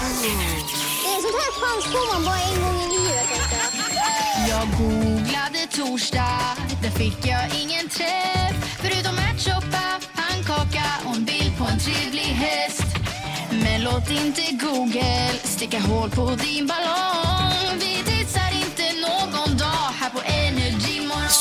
Det 0.00 0.06
är 0.06 1.20
sånt 1.22 1.38
här 1.42 1.52
chans 1.60 1.84
får 1.84 2.12
man 2.12 2.24
bara 2.24 2.40
en 2.40 2.62
gång 2.62 2.80
i 2.82 2.88
livet. 2.96 3.28
Jag. 4.48 4.68
Googlade 4.78 5.66
torsdag, 5.70 6.56
där 6.82 6.90
fick 6.90 7.26
jag 7.26 7.44
ingen 7.62 7.88
träff. 7.88 8.78
Förutom 8.78 9.18
ärtsoppa, 9.18 10.00
pannkaka 10.14 10.84
och 11.06 11.16
en 11.16 11.24
bild 11.24 11.58
på 11.58 11.64
en 11.64 11.78
trevlig 11.78 12.20
häst. 12.44 12.86
Men 13.62 13.82
låt 13.82 14.10
inte 14.10 14.42
Google 14.66 15.30
sticka 15.44 15.80
hål 15.80 16.10
på 16.10 16.30
din 16.30 16.66
ballong. 16.66 17.39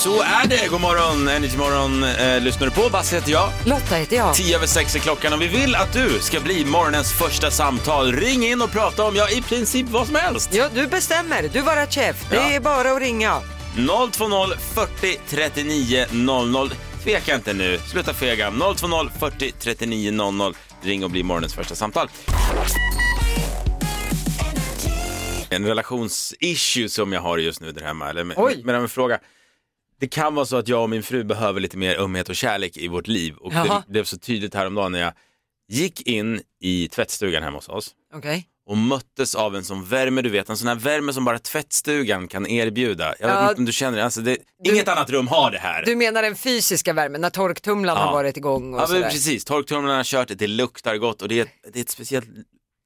Så 0.04 0.21
är 0.21 0.47
det. 0.47 0.68
God 0.70 0.81
morgon, 0.81 1.27
Energy 1.27 1.57
Morgon 1.57 2.04
eh, 2.04 2.41
lyssnar 2.41 2.68
du 2.68 2.73
på. 2.73 2.89
Basse 2.89 3.15
heter 3.15 3.32
jag. 3.32 3.50
Lotta 3.65 3.95
heter 3.95 4.15
jag. 4.15 4.36
10 4.36 4.55
över 4.55 4.68
6 4.68 4.95
är 4.95 5.00
klockan 5.00 5.33
och 5.33 5.41
vi 5.41 5.47
vill 5.47 5.75
att 5.75 5.93
du 5.93 6.20
ska 6.20 6.39
bli 6.39 6.65
morgonens 6.65 7.11
första 7.14 7.52
samtal. 7.52 8.14
Ring 8.14 8.46
in 8.47 8.61
och 8.61 8.71
prata 8.71 9.04
om, 9.04 9.15
ja, 9.15 9.29
i 9.29 9.41
princip 9.41 9.87
vad 9.89 10.07
som 10.07 10.15
helst. 10.15 10.54
Ja, 10.54 10.70
du 10.73 10.87
bestämmer. 10.87 11.50
Du 11.54 11.61
vara 11.61 11.86
chef. 11.87 12.25
Det 12.29 12.36
Ja. 12.36 12.42
är 12.42 12.59
bara 12.59 12.92
att 12.92 13.00
ringa. 13.01 13.42
020 13.75 14.56
40 14.73 15.20
39 15.29 16.06
00. 16.11 16.70
Tveka 17.04 17.36
inte 17.36 17.54
nu, 17.54 17.79
sluta 17.92 18.14
fega. 18.14 18.51
020 18.51 19.09
40 19.20 19.51
39 19.59 20.11
00. 20.11 20.56
Ring 20.81 21.04
och 21.04 21.09
bli 21.09 21.23
morgonens 21.23 21.54
första 21.54 21.75
samtal. 21.75 22.09
En 25.50 25.65
relationsissue 25.65 26.89
som 26.89 27.14
jag 27.14 27.21
har 27.21 27.37
just 27.37 27.61
nu 27.61 27.71
där 27.71 27.81
hemma, 27.86 28.09
eller 28.09 28.23
med, 28.23 28.37
Oj. 28.39 28.61
med 28.64 28.75
en 28.75 28.89
fråga. 28.89 29.20
Det 29.99 30.07
kan 30.07 30.35
vara 30.35 30.45
så 30.45 30.57
att 30.57 30.67
jag 30.67 30.81
och 30.83 30.89
min 30.89 31.03
fru 31.03 31.23
behöver 31.23 31.59
lite 31.59 31.77
mer 31.77 31.95
ömhet 31.99 32.30
och 32.30 32.35
kärlek 32.35 32.77
i 32.77 32.88
vårt 32.88 33.08
liv 33.08 33.35
och 33.35 33.52
det 33.52 33.58
Jaha. 33.58 33.83
blev 33.88 34.03
så 34.03 34.17
tydligt 34.17 34.53
häromdagen 34.55 34.91
när 34.91 34.99
jag 34.99 35.13
gick 35.72 36.02
in 36.08 36.41
i 36.61 36.88
tvättstugan 36.88 37.44
hemma 37.44 37.58
hos 37.58 37.69
oss 37.69 37.91
Okej. 38.13 38.47
och 38.66 38.77
möttes 38.77 39.35
av 39.35 39.55
en 39.55 39.63
sån 39.63 39.85
värme, 39.85 40.22
du 40.22 40.30
vet, 40.30 40.49
en 40.49 40.58
sån 40.58 40.67
här 40.67 40.75
värme 40.75 41.13
som 41.13 41.25
bara 41.25 41.39
tvättstugan 41.39 42.28
kan 42.28 42.47
erbjuda. 42.47 43.16
Jag 43.19 43.28
vet 43.28 43.36
Ja. 43.36 43.50
inte 43.50 43.59
om 43.59 43.66
du 43.66 43.72
känner 43.72 43.97
det, 43.97 44.03
alltså 44.03 44.22
det, 44.22 44.38
inget 44.66 44.88
annat 44.88 45.09
rum 45.09 45.28
har 45.28 45.52
det 45.52 45.58
här. 45.59 45.86
Du 45.86 45.95
menar 45.95 46.22
den 46.22 46.36
fysiska 46.36 46.94
värmen, 46.94 47.22
när 47.22 47.30
torktumlaren 47.30 48.00
Ja. 48.00 48.06
har 48.06 48.13
varit 48.13 48.38
igång 48.38 48.73
och 48.73 48.81
Ja, 48.81 48.88
sådär. 48.88 49.09
precis, 49.09 49.45
torktumlaren 49.45 49.97
har 49.97 50.03
kört, 50.03 50.31
det 50.36 50.47
luktar 50.47 50.97
gott 50.97 51.22
och 51.22 51.28
det 51.28 51.39
är, 51.39 51.47
det 51.73 51.80
är 51.80 51.84
ett 51.84 51.89
speciellt, 51.89 52.28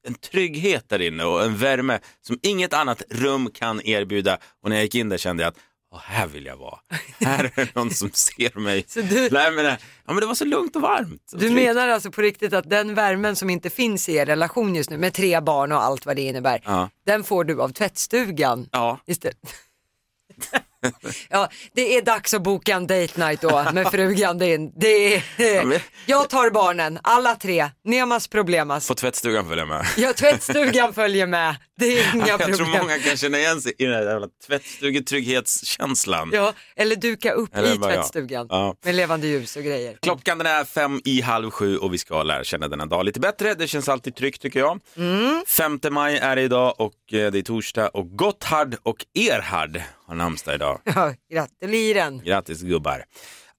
en 0.06 0.14
trygghet 0.14 0.88
där 0.88 1.02
inne 1.02 1.24
och 1.24 1.44
en 1.44 1.56
värme 1.56 1.98
som 2.26 2.38
inget 2.42 2.72
annat 2.72 3.02
rum 3.10 3.50
kan 3.54 3.80
erbjuda. 3.86 4.38
Och 4.62 4.68
när 4.68 4.76
jag 4.76 4.82
gick 4.84 4.94
in 4.94 5.08
där 5.08 5.18
kände 5.18 5.42
jag 5.42 5.48
att 5.50 5.56
Åh, 5.94 6.00
här 6.04 6.26
vill 6.26 6.46
jag 6.46 6.56
vara. 6.56 6.78
Här 7.20 7.52
är 7.54 7.68
någon 7.74 7.90
som 7.90 8.10
ser 8.12 8.58
mig. 8.60 8.84
Så 8.88 9.00
du- 9.00 9.28
Nej, 9.32 9.50
men, 9.52 9.64
det- 9.64 9.78
ja, 10.06 10.12
men 10.12 10.16
det 10.20 10.26
var 10.26 10.34
så 10.34 10.44
lugnt 10.44 10.76
och 10.76 10.82
varmt. 10.82 11.32
och 11.32 11.38
Du 11.38 11.48
tryggt. 11.48 11.54
menar 11.54 11.88
alltså 11.88 12.10
på 12.10 12.22
riktigt 12.22 12.52
att 12.52 12.70
den 12.70 12.94
värmen 12.94 13.36
som 13.36 13.50
inte 13.50 13.70
finns 13.70 14.08
i 14.08 14.14
er 14.16 14.26
relation 14.26 14.74
just 14.74 14.90
nu 14.90 14.98
med 14.98 15.14
tre 15.14 15.40
barn 15.40 15.72
och 15.72 15.82
allt 15.82 16.06
vad 16.06 16.16
det 16.16 16.22
innebär, 16.22 16.60
Ja. 16.64 16.90
den 17.06 17.24
får 17.24 17.44
du 17.44 17.62
av 17.62 17.68
tvättstugan 17.68 18.68
Ja. 18.72 18.98
istället? 19.06 19.38
ja, 21.30 21.48
det 21.74 21.96
är 21.96 22.02
dags 22.02 22.34
att 22.34 22.42
boka 22.42 22.74
en 22.74 22.86
date 22.86 23.26
night 23.26 23.40
då 23.40 23.64
med 23.72 23.86
frugan 23.90 24.38
din. 24.38 24.72
Det 24.76 25.14
är, 25.14 25.82
Jag 26.06 26.30
tar 26.30 26.50
barnen, 26.50 26.98
alla 27.02 27.34
tre, 27.34 27.70
nemas 27.84 28.28
problemas. 28.28 28.86
Får 28.86 28.94
tvättstugan 28.94 29.48
följa 29.48 29.66
med. 29.66 29.86
Ja, 29.96 30.12
tvättstugan 30.12 30.94
följer 30.94 31.26
med, 31.26 31.56
det 31.78 31.98
är 31.98 32.14
inga 32.14 32.26
Jag 32.28 32.40
tror 32.40 32.56
problem. 32.56 32.78
många 32.82 32.98
kan 32.98 33.16
känna 33.16 33.38
igen 33.38 33.60
sig 33.60 33.72
i 33.78 33.84
den 33.84 33.94
här 33.94 34.02
jävla 34.02 34.26
tvättstugetrygghetskänslan. 34.46 36.30
Ja, 36.32 36.52
eller 36.76 36.96
duka 36.96 37.32
upp 37.32 37.56
Eller 37.56 37.68
i 37.68 37.70
jag. 37.70 37.82
tvättstugan 37.82 38.46
Ja. 38.50 38.76
med 38.84 38.94
levande 38.94 39.26
ljus 39.26 39.56
och 39.56 39.62
grejer. 39.62 39.96
Klockan 40.02 40.38
den 40.38 40.46
är 40.46 40.64
fem 40.64 41.00
i 41.04 41.20
halv 41.20 41.50
sju 41.50 41.76
och 41.78 41.94
vi 41.94 41.98
ska 41.98 42.22
lära 42.22 42.44
känna 42.44 42.68
denna 42.68 42.86
dag 42.86 43.04
lite 43.04 43.20
bättre. 43.20 43.54
Det 43.54 43.66
känns 43.68 43.88
alltid 43.88 44.16
tryggt 44.16 44.42
tycker 44.42 44.60
jag. 44.60 44.80
Mm. 44.96 45.44
5 45.48 45.80
maj 45.90 46.16
är 46.16 46.36
det 46.36 46.42
idag 46.42 46.74
och 46.80 46.92
eh, 47.12 47.30
det 47.32 47.38
är 47.38 47.42
torsdag 47.42 47.88
och 47.88 48.16
Gotthard 48.16 48.76
och 48.82 48.96
Erhard 49.14 49.80
har 50.06 50.14
namnsdag 50.14 50.54
idag. 50.54 50.80
Ja, 50.94 51.14
gratuliren. 51.30 52.22
Grattis 52.24 52.60
gubbar. 52.62 53.04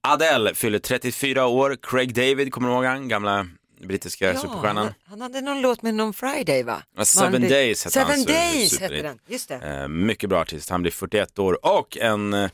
Adele 0.00 0.54
fyller 0.54 0.78
34 0.78 1.46
år. 1.46 1.76
Craig 1.82 2.14
David, 2.14 2.52
kommer 2.52 2.68
du 2.68 2.74
ihåg 2.74 2.84
han? 2.84 3.08
Gamla 3.08 3.46
brittiska 3.80 4.34
superstjärnan. 4.34 4.76
han, 4.84 4.94
han 5.06 5.20
hade 5.20 5.40
någon 5.40 5.60
låt 5.60 5.82
med 5.82 5.94
någon 5.94 6.12
Friday 6.12 6.62
va? 6.62 6.82
Ja, 6.96 7.04
Seven 7.04 7.32
Man- 7.32 7.50
Days 7.50 7.84
hette 7.84 7.92
Seven 7.94 8.10
han, 8.16 8.24
Days 8.24 8.80
hette 8.80 9.02
den, 9.02 9.18
just 9.26 9.48
det. 9.48 9.54
Eh, 9.54 9.88
mycket 9.88 10.28
bra 10.30 10.40
artist. 10.40 10.70
Han 10.70 10.82
blir 10.82 10.92
41 10.92 11.38
år 11.38 11.66
och 11.66 11.96
en 11.96 12.32
eh, 12.34 12.50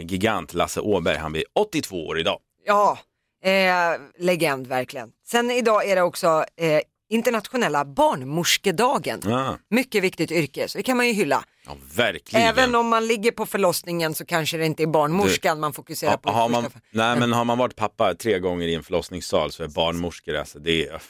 gigant, 0.00 0.54
Lasse 0.54 0.80
Åberg, 0.80 1.16
han 1.16 1.32
blir 1.32 1.44
82 1.54 2.06
år 2.06 2.18
idag. 2.18 2.38
Ja, 2.66 2.98
eh, 3.44 4.00
legend 4.18 4.66
verkligen. 4.66 5.10
Sen 5.26 5.50
idag 5.50 5.88
är 5.88 5.96
det 5.96 6.02
också 6.02 6.44
eh, 6.56 6.80
internationella 7.08 7.84
barnmorskedagen. 7.84 9.20
Ja, 9.24 9.58
Mycket 9.70 10.02
viktigt 10.04 10.30
yrke, 10.30 10.68
så 10.68 10.78
det 10.78 10.82
kan 10.82 10.96
man 10.96 11.06
ju 11.06 11.12
hylla. 11.12 11.44
ja 11.66 11.76
verkligen. 11.94 12.46
Även 12.46 12.74
om 12.74 12.88
man 12.88 13.06
ligger 13.06 13.30
på 13.30 13.46
förlossningen 13.46 14.14
så 14.14 14.24
kanske 14.24 14.56
det 14.56 14.66
inte 14.66 14.82
är 14.82 14.86
barnmorskan 14.86 15.60
man 15.60 15.72
fokuserar 15.72 16.10
Ja, 16.10 16.16
på. 16.18 16.30
har 16.30 16.48
man, 16.48 16.64
nej, 16.90 17.18
men 17.18 17.32
har 17.32 17.44
man 17.44 17.58
varit 17.58 17.76
pappa 17.76 18.14
tre 18.14 18.38
gånger 18.38 18.66
i 18.68 18.74
en 18.74 18.82
förlossningssal 18.82 19.52
så 19.52 19.62
är 19.64 19.68
barnmorskor, 19.68 20.34
alltså 20.36 20.58
det 20.58 20.86
är... 20.88 21.02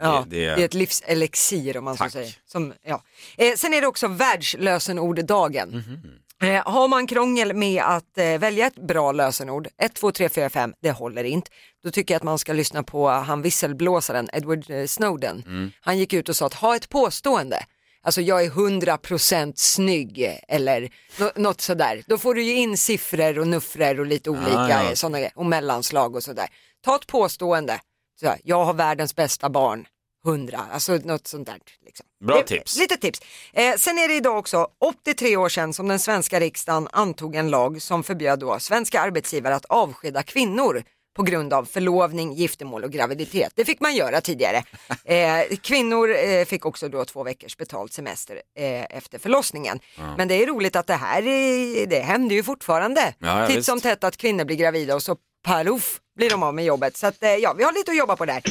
Ja, 0.00 0.24
det, 0.28 0.36
det 0.54 0.62
är 0.62 0.64
ett 0.64 0.74
livselixir 0.74 1.76
om 1.76 1.84
man 1.84 1.96
Tack. 1.96 2.12
så 2.12 2.18
säger. 2.18 2.34
Som, 2.46 2.72
ja. 2.86 3.02
eh, 3.38 3.54
sen 3.56 3.74
är 3.74 3.80
det 3.80 3.86
också 3.86 4.08
världslösenorddagen. 4.08 5.68
Mhm. 5.70 6.00
Eh, 6.42 6.62
har 6.72 6.88
man 6.88 7.06
krångel 7.06 7.54
med 7.54 7.82
att 7.82 8.18
eh, 8.18 8.38
välja 8.38 8.66
ett 8.66 8.74
bra 8.88 9.12
lösenord, 9.12 9.68
1, 9.82 9.94
2, 9.94 10.12
3, 10.12 10.28
4, 10.28 10.50
5, 10.50 10.72
det 10.82 10.90
håller 10.90 11.24
inte. 11.24 11.50
Då 11.84 11.90
tycker 11.90 12.14
jag 12.14 12.16
att 12.16 12.22
man 12.22 12.38
ska 12.38 12.52
lyssna 12.52 12.82
på 12.82 13.08
han 13.08 13.42
visselblåsaren 13.42 14.28
Edward 14.32 14.70
eh, 14.70 14.86
Snowden. 14.86 15.42
Mm. 15.46 15.70
Han 15.80 15.98
gick 15.98 16.12
ut 16.12 16.28
och 16.28 16.36
sa 16.36 16.46
att 16.46 16.54
ha 16.54 16.76
ett 16.76 16.88
påstående. 16.88 17.64
Alltså 18.02 18.20
jag 18.20 18.44
är 18.44 18.50
100% 18.50 19.52
snygg 19.56 20.38
eller 20.48 20.90
nå- 21.18 21.30
något 21.36 21.60
sådär. 21.60 22.02
Då 22.06 22.18
får 22.18 22.34
du 22.34 22.42
ju 22.42 22.54
in 22.56 22.76
siffror 22.76 23.38
och 23.38 23.46
nuffror 23.46 24.00
och 24.00 24.06
lite 24.06 24.30
olika 24.30 24.56
Ah, 24.58 24.82
ja. 24.88 24.96
sådana 24.96 25.28
och 25.34 25.46
mellanslag 25.46 26.14
och 26.16 26.22
sådär. 26.22 26.46
Ta 26.84 26.96
ett 26.96 27.06
påstående. 27.06 27.80
Så 28.20 28.34
jag 28.44 28.64
har 28.64 28.74
världens 28.74 29.16
bästa 29.16 29.48
barn. 29.50 29.86
100, 30.26 30.60
alltså 30.72 30.92
något 30.92 31.26
sånt 31.26 31.46
där. 31.46 31.58
Liksom. 31.84 32.06
Bra 32.24 32.38
Eh, 32.38 32.44
tips. 32.44 32.78
Lite 32.78 32.96
tips. 32.96 33.20
Eh, 33.52 33.74
sen 33.76 33.98
är 33.98 34.08
det 34.08 34.14
idag 34.14 34.38
också 34.38 34.68
83 34.80 35.36
år 35.36 35.48
sedan 35.48 35.72
som 35.72 35.88
den 35.88 35.98
svenska 35.98 36.40
riksdagen 36.40 36.88
antog 36.92 37.36
en 37.36 37.50
lag 37.50 37.82
som 37.82 38.02
förbjöd 38.02 38.38
då 38.38 38.58
svenska 38.58 39.00
arbetsgivare 39.00 39.54
att 39.54 39.64
avskeda 39.64 40.22
kvinnor 40.22 40.82
på 41.16 41.22
grund 41.22 41.52
av 41.52 41.64
förlovning, 41.64 42.32
giftermål 42.32 42.84
och 42.84 42.92
graviditet. 42.92 43.52
Det 43.54 43.64
fick 43.64 43.80
man 43.80 43.94
göra 43.94 44.20
tidigare. 44.20 44.62
Eh, 45.04 45.56
kvinnor 45.62 46.16
eh, 46.16 46.44
fick 46.44 46.66
också 46.66 46.88
då 46.88 47.04
två 47.04 47.22
veckors 47.24 47.56
betald 47.56 47.92
semester 47.92 48.42
eh, 48.58 48.84
efter 48.96 49.18
förlossningen. 49.18 49.80
Men 50.16 50.28
det 50.28 50.42
är 50.42 50.46
roligt 50.46 50.76
att 50.76 50.86
det 50.86 50.94
här 50.94 51.26
är, 51.26 51.86
det 51.86 52.00
händer 52.00 52.36
ju 52.36 52.42
fortfarande. 52.42 53.14
Ja, 53.18 53.40
ja, 53.40 53.46
Titt 53.46 53.64
som 53.64 53.80
tätt 53.80 54.04
att 54.04 54.16
kvinnor 54.16 54.44
blir 54.44 54.56
gravida 54.56 54.94
och 54.94 55.02
så 55.02 55.16
paruff 55.44 56.00
blir 56.16 56.30
de 56.30 56.42
av 56.42 56.54
med 56.54 56.64
jobbet. 56.64 56.96
Så 56.96 57.06
att, 57.06 57.22
eh, 57.22 57.30
ja, 57.30 57.54
vi 57.58 57.64
har 57.64 57.72
lite 57.72 57.90
att 57.90 57.96
jobba 57.96 58.16
på 58.16 58.24
där. 58.24 58.42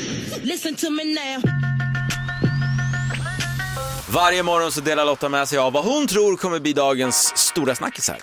Varje 4.10 4.44
morgon 4.44 4.72
så 4.72 4.82
delar 4.82 5.06
Lotta 5.06 5.30
med 5.30 5.48
sig 5.48 5.58
av 5.58 5.74
vad 5.74 5.86
hon 5.86 6.08
tror 6.08 6.38
kommer 6.38 6.60
bli 6.60 6.74
dagens 6.74 7.38
stora 7.38 7.76
snackisar. 7.76 8.18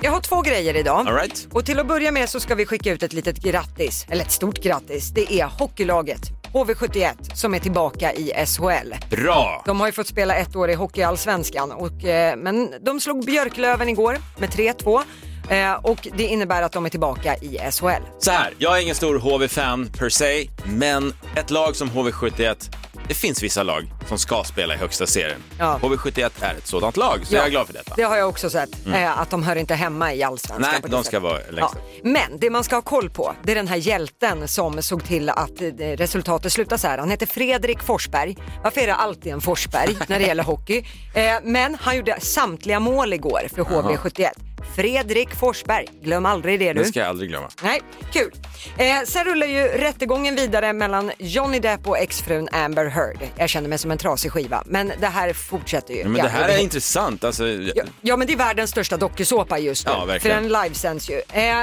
Jag 0.00 0.10
har 0.10 0.20
två 0.20 0.40
grejer 0.42 0.76
idag. 0.76 1.08
All 1.08 1.14
right. 1.14 1.48
Och 1.52 1.66
till 1.66 1.78
att 1.78 1.86
börja 1.86 2.12
med 2.12 2.28
så 2.28 2.40
ska 2.40 2.54
vi 2.54 2.66
skicka 2.66 2.92
ut 2.92 3.02
ett 3.02 3.12
litet 3.12 3.38
grattis, 3.38 4.06
eller 4.08 4.24
ett 4.24 4.32
stort 4.32 4.62
grattis. 4.62 5.10
Det 5.10 5.32
är 5.32 5.44
hockeylaget 5.44 6.20
HV71 6.52 7.34
som 7.34 7.54
är 7.54 7.58
tillbaka 7.58 8.12
i 8.12 8.46
SHL. 8.46 8.94
Bra! 9.10 9.62
De 9.66 9.80
har 9.80 9.86
ju 9.86 9.92
fått 9.92 10.06
spela 10.06 10.34
ett 10.34 10.56
år 10.56 10.70
i 10.70 10.74
Hockeyallsvenskan, 10.74 11.72
och, 11.72 12.04
eh, 12.04 12.36
men 12.36 12.74
de 12.80 13.00
slog 13.00 13.24
Björklöven 13.24 13.88
igår 13.88 14.16
med 14.38 14.50
3-2 14.50 15.02
eh, 15.50 15.72
och 15.72 16.08
det 16.16 16.22
innebär 16.24 16.62
att 16.62 16.72
de 16.72 16.86
är 16.86 16.90
tillbaka 16.90 17.36
i 17.36 17.58
SHL. 17.72 18.02
Så 18.18 18.30
här, 18.30 18.54
jag 18.58 18.76
är 18.78 18.82
ingen 18.82 18.94
stor 18.94 19.18
HV-fan 19.18 19.90
per 19.98 20.08
se, 20.08 20.48
men 20.64 21.14
ett 21.36 21.50
lag 21.50 21.76
som 21.76 21.90
HV71, 21.90 22.70
det 23.08 23.14
finns 23.14 23.42
vissa 23.42 23.62
lag 23.62 23.82
som 24.08 24.18
ska 24.18 24.44
spela 24.44 24.74
i 24.74 24.76
högsta 24.76 25.06
serien. 25.06 25.42
Ja. 25.58 25.78
HV71 25.82 26.30
är 26.40 26.54
ett 26.54 26.66
sådant 26.66 26.96
lag, 26.96 27.20
så 27.26 27.34
Ja. 27.34 27.38
jag 27.38 27.46
är 27.46 27.50
glad 27.50 27.66
för 27.66 27.74
detta. 27.74 27.94
Det 27.96 28.02
har 28.02 28.16
jag 28.16 28.28
också 28.28 28.50
sett, 28.50 28.86
eh, 28.86 29.18
att 29.20 29.30
de 29.30 29.42
hör 29.42 29.56
inte 29.56 29.74
hemma 29.74 30.14
i 30.14 30.22
allsvenskan. 30.22 30.70
Nej, 30.82 30.90
de 30.90 30.90
ska 30.90 31.02
sättet. 31.04 31.22
vara 31.22 31.38
längst 31.50 31.74
ja. 32.02 32.10
Men 32.10 32.38
det 32.38 32.50
man 32.50 32.64
ska 32.64 32.76
ha 32.76 32.82
koll 32.82 33.10
på, 33.10 33.34
det 33.42 33.52
är 33.52 33.56
den 33.56 33.68
här 33.68 33.76
hjälten 33.76 34.48
som 34.48 34.82
såg 34.82 35.04
till 35.04 35.28
att 35.30 35.62
eh, 35.62 35.66
resultatet 35.96 36.52
slutar 36.52 36.76
så 36.76 36.86
här. 36.88 36.98
Han 36.98 37.10
heter 37.10 37.26
Fredrik 37.26 37.82
Forsberg. 37.82 38.36
Varför 38.62 38.80
är 38.80 38.86
det 38.86 38.94
alltid 38.94 39.32
en 39.32 39.40
Forsberg 39.40 39.96
när 40.08 40.18
det 40.18 40.24
gäller 40.26 40.44
hockey? 40.44 40.84
Eh, 41.14 41.34
men 41.42 41.76
han 41.80 41.96
gjorde 41.96 42.20
samtliga 42.20 42.80
mål 42.80 43.12
igår 43.12 43.40
för 43.54 43.62
HV71. 43.62 44.28
Fredrik 44.76 45.34
Forsberg, 45.34 45.86
glöm 46.02 46.26
aldrig 46.26 46.60
det 46.60 46.72
du. 46.72 46.78
Det 46.82 46.84
ska 46.88 47.00
jag 47.00 47.08
aldrig 47.08 47.28
glömma. 47.30 47.48
Nej, 47.62 47.80
kul. 48.12 48.30
Eh, 48.78 48.86
sen 49.06 49.24
rullar 49.24 49.46
ju 49.46 49.62
rättegången 49.62 50.36
vidare 50.36 50.72
mellan 50.72 51.12
Johnny 51.18 51.58
Depp 51.58 51.86
och 51.88 51.98
exfrun 51.98 52.48
Amber 52.52 52.86
Heard. 52.86 53.18
Jag 53.36 53.48
känner 53.48 53.68
mig 53.68 53.78
som 53.78 53.90
en 53.90 53.98
trasig 53.98 54.32
skiva, 54.32 54.62
men 54.66 54.92
det 55.00 55.06
här 55.06 55.32
fortsätter 55.32 55.94
ju. 55.94 56.00
Ja, 56.00 56.08
men 56.08 56.22
det 56.22 56.28
här 56.28 56.48
är 56.48 56.58
intressant. 56.58 57.24
Alltså, 57.24 57.46
Ja, 57.48 57.84
ja 58.00 58.16
men 58.16 58.26
det 58.26 58.32
är 58.32 58.36
världens 58.36 58.70
största 58.70 58.96
dokusåpa 58.96 59.58
just 59.58 59.86
nu. 59.86 59.92
Ja, 59.92 60.00
för 60.00 60.06
verkligen. 60.06 60.42
den 60.42 60.62
livesänds 60.62 61.10
ju. 61.10 61.20
Eh, 61.32 61.58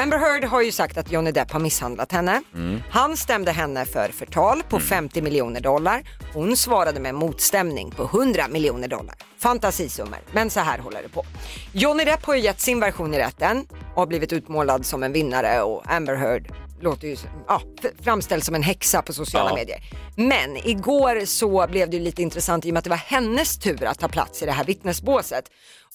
Amber 0.00 0.18
Heard 0.18 0.44
har 0.44 0.62
ju 0.62 0.72
sagt 0.72 0.98
att 0.98 1.12
Johnny 1.12 1.30
Depp 1.32 1.50
har 1.50 1.60
misshandlat 1.60 2.12
henne. 2.12 2.42
Han 2.90 3.16
stämde 3.16 3.52
henne 3.52 3.84
för 3.84 4.08
förtal 4.12 4.62
på 4.68 4.80
50 4.80 5.22
miljoner 5.22 5.60
dollar. 5.60 6.02
Hon 6.34 6.56
svarade 6.56 7.00
med 7.00 7.14
motstämning 7.14 7.90
på 7.90 8.02
100 8.04 8.48
miljoner 8.48 8.88
dollar. 8.88 9.14
Fantasisummor, 9.38 10.18
men 10.32 10.50
så 10.50 10.60
här 10.60 10.78
håller 10.78 11.02
det 11.02 11.08
på. 11.08 11.24
Johnny 11.72 12.04
Depp 12.04 12.24
har 12.24 12.34
ju 12.34 12.40
gett 12.40 12.60
sin 12.60 12.80
version 12.80 13.14
i 13.14 13.18
rätten 13.18 13.66
och 13.94 14.00
har 14.00 14.06
blivit 14.06 14.32
utmålad 14.32 14.86
som 14.86 15.02
en 15.02 15.12
vinnare 15.12 15.62
och 15.62 15.92
Amber 15.92 16.14
Heard 16.14 16.48
låter 16.80 17.08
ju 17.08 17.16
ja, 17.48 17.62
f- 17.84 17.90
framställd 18.02 18.44
som 18.44 18.54
en 18.54 18.62
häxa 18.62 19.02
på 19.02 19.12
sociala 19.12 19.50
Ja. 19.50 19.54
medier. 19.56 19.80
Men 20.16 20.56
igår 20.56 21.24
så 21.24 21.66
blev 21.70 21.90
det 21.90 21.96
ju 21.96 22.02
lite 22.02 22.22
intressant 22.22 22.66
i 22.66 22.70
och 22.70 22.72
med 22.72 22.78
att 22.78 22.84
det 22.84 22.90
var 22.90 22.96
hennes 22.96 23.58
tur 23.58 23.84
att 23.84 23.98
ta 23.98 24.08
plats 24.08 24.42
i 24.42 24.46
det 24.46 24.52
här 24.52 24.64
vittnesbåset. 24.64 25.44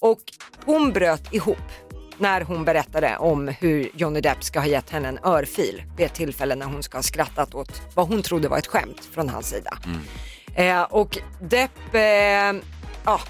Och 0.00 0.20
hon 0.64 0.92
bröt 0.92 1.32
ihop 1.34 1.56
när 2.18 2.40
hon 2.40 2.64
berättade 2.64 3.16
om 3.16 3.48
hur 3.48 3.90
Johnny 3.94 4.20
Depp 4.20 4.44
ska 4.44 4.60
ha 4.60 4.66
gett 4.66 4.90
henne 4.90 5.08
en 5.08 5.18
örfil 5.24 5.82
vid 5.96 6.06
ett 6.06 6.14
tillfälle 6.14 6.54
när 6.54 6.66
hon 6.66 6.82
ska 6.82 6.98
ha 6.98 7.02
skrattat 7.02 7.54
åt 7.54 7.82
vad 7.94 8.08
hon 8.08 8.22
trodde 8.22 8.48
var 8.48 8.58
ett 8.58 8.66
skämt 8.66 9.08
från 9.12 9.28
hans 9.28 9.48
sida. 9.48 9.78
Eh, 10.54 10.82
och 10.82 11.18
Depp, 11.40 11.94
eh, 11.94 12.00
ja, 13.04 13.20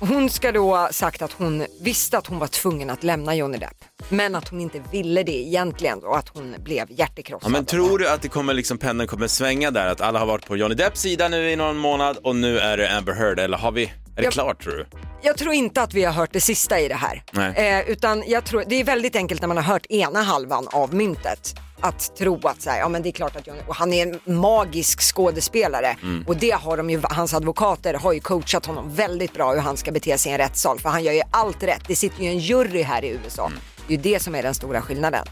hon 0.00 0.30
ska 0.30 0.52
då 0.52 0.76
ha 0.76 0.92
sagt 0.92 1.22
att 1.22 1.32
hon 1.32 1.66
visste 1.80 2.18
att 2.18 2.26
hon 2.26 2.38
var 2.38 2.46
tvungen 2.46 2.90
att 2.90 3.04
lämna 3.04 3.34
Johnny 3.34 3.58
Depp. 3.58 3.84
Men 4.08 4.34
att 4.34 4.48
hon 4.48 4.60
inte 4.60 4.82
ville 4.92 5.22
det 5.22 5.46
egentligen 5.46 5.98
och 5.98 6.18
att 6.18 6.28
hon 6.28 6.54
blev 6.58 6.86
hjärtekrossad. 6.90 7.48
Ja, 7.48 7.52
men 7.52 7.64
tror 7.64 7.98
du 7.98 8.08
att 8.08 8.22
det 8.22 8.28
kommer 8.28 8.54
liksom, 8.54 8.78
pendeln 8.78 9.08
kommer 9.08 9.28
svänga 9.28 9.70
där? 9.70 9.86
Att 9.86 10.00
alla 10.00 10.18
har 10.18 10.26
varit 10.26 10.46
på 10.46 10.56
Johnny 10.56 10.74
Depps 10.74 11.00
sida 11.00 11.28
nu 11.28 11.50
i 11.50 11.56
någon 11.56 11.76
månad 11.76 12.16
och 12.22 12.36
nu 12.36 12.58
är 12.58 12.76
det 12.76 12.96
Amber 12.96 13.12
Heard, 13.12 13.38
eller 13.38 13.58
har 13.58 13.72
vi, 13.72 13.92
är 14.16 14.20
det 14.20 14.24
Jag- 14.24 14.32
klart 14.32 14.62
tror 14.62 14.72
du? 14.74 14.86
Jag 15.22 15.36
tror 15.38 15.54
inte 15.54 15.82
att 15.82 15.94
vi 15.94 16.04
har 16.04 16.12
hört 16.12 16.32
det 16.32 16.40
sista 16.40 16.80
i 16.80 16.88
det 16.88 16.94
här. 16.94 17.22
Eh, 17.56 17.80
utan 17.90 18.22
jag 18.26 18.44
tror, 18.44 18.64
det 18.66 18.80
är 18.80 18.84
väldigt 18.84 19.16
enkelt 19.16 19.40
när 19.40 19.48
man 19.48 19.56
har 19.56 19.64
hört 19.64 19.86
ena 19.86 20.22
halvan 20.22 20.68
av 20.72 20.94
myntet. 20.94 21.54
Att 21.80 22.16
tro 22.16 22.40
att 22.48 22.62
så 22.62 22.70
här, 22.70 22.78
ja 22.78 22.88
men 22.88 23.02
det 23.02 23.08
är 23.08 23.12
klart 23.12 23.36
att 23.36 23.48
och 23.66 23.74
han 23.74 23.92
är 23.92 24.06
en 24.26 24.36
magisk 24.40 25.00
skådespelare 25.14 25.96
Mm. 26.02 26.24
och 26.28 26.36
det 26.36 26.50
har 26.50 26.76
de 26.76 26.90
ju, 26.90 27.00
hans 27.02 27.34
advokater 27.34 27.94
har 27.94 28.12
ju 28.12 28.20
coachat 28.20 28.66
honom 28.66 28.94
väldigt 28.94 29.34
bra 29.34 29.52
hur 29.52 29.60
han 29.60 29.76
ska 29.76 29.92
bete 29.92 30.18
sig 30.18 30.30
i 30.30 30.32
en 30.32 30.38
rättssal 30.38 30.78
för 30.80 30.88
han 30.88 31.04
gör 31.04 31.12
ju 31.12 31.22
allt 31.30 31.62
rätt. 31.62 31.82
Det 31.88 31.96
sitter 31.96 32.22
ju 32.22 32.28
en 32.28 32.38
jury 32.38 32.82
här 32.82 33.04
i 33.04 33.08
USA. 33.08 33.46
Mm. 33.46 33.58
Det 33.86 33.94
är 33.94 33.96
ju 33.96 34.02
det 34.02 34.20
som 34.22 34.34
är 34.34 34.42
den 34.42 34.54
stora 34.54 34.82
skillnaden. 34.82 35.26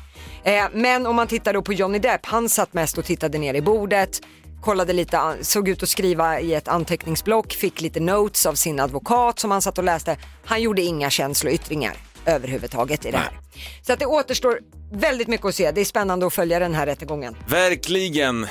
Eh, 0.45 0.65
men 0.73 1.07
om 1.07 1.17
man 1.17 1.27
tittar 1.27 1.53
då 1.53 1.63
på 1.63 1.73
Johnny 1.73 1.99
Depp, 1.99 2.27
han 2.27 2.49
satt 2.49 2.73
mest 2.75 2.99
och 2.99 3.05
tittade 3.05 3.39
ner 3.39 3.55
i 3.55 3.61
bordet 3.63 4.21
kollade 4.65 4.93
lite, 4.93 5.37
såg 5.41 5.69
ut 5.69 5.83
att 5.83 5.89
skriva 5.89 6.41
i 6.41 6.55
ett 6.55 6.69
anteckningsblock, 6.69 7.53
fick 7.53 7.81
lite 7.81 8.01
notes 8.01 8.47
av 8.47 8.55
sin 8.55 8.81
advokat 8.81 9.39
som 9.39 9.51
han 9.51 9.63
satt 9.63 9.79
och 9.79 9.85
läste. 9.85 10.17
Han 10.45 10.63
gjorde 10.63 10.83
inga 10.83 11.11
känsloyttringar 11.11 11.97
överhuvudtaget 12.27 13.07
i 13.07 13.11
det 13.11 13.19
här. 13.19 13.41
Så 13.83 13.93
att 13.93 13.99
det 13.99 14.07
återstår 14.07 14.61
väldigt 14.93 15.29
mycket 15.29 15.47
att 15.47 15.55
se. 15.55 15.71
Det 15.71 15.81
är 15.81 15.85
spännande 15.85 16.27
att 16.27 16.35
följa 16.35 16.59
den 16.59 16.75
här 16.75 16.87
rättegången. 16.87 17.37
Verkligen. 17.49 18.47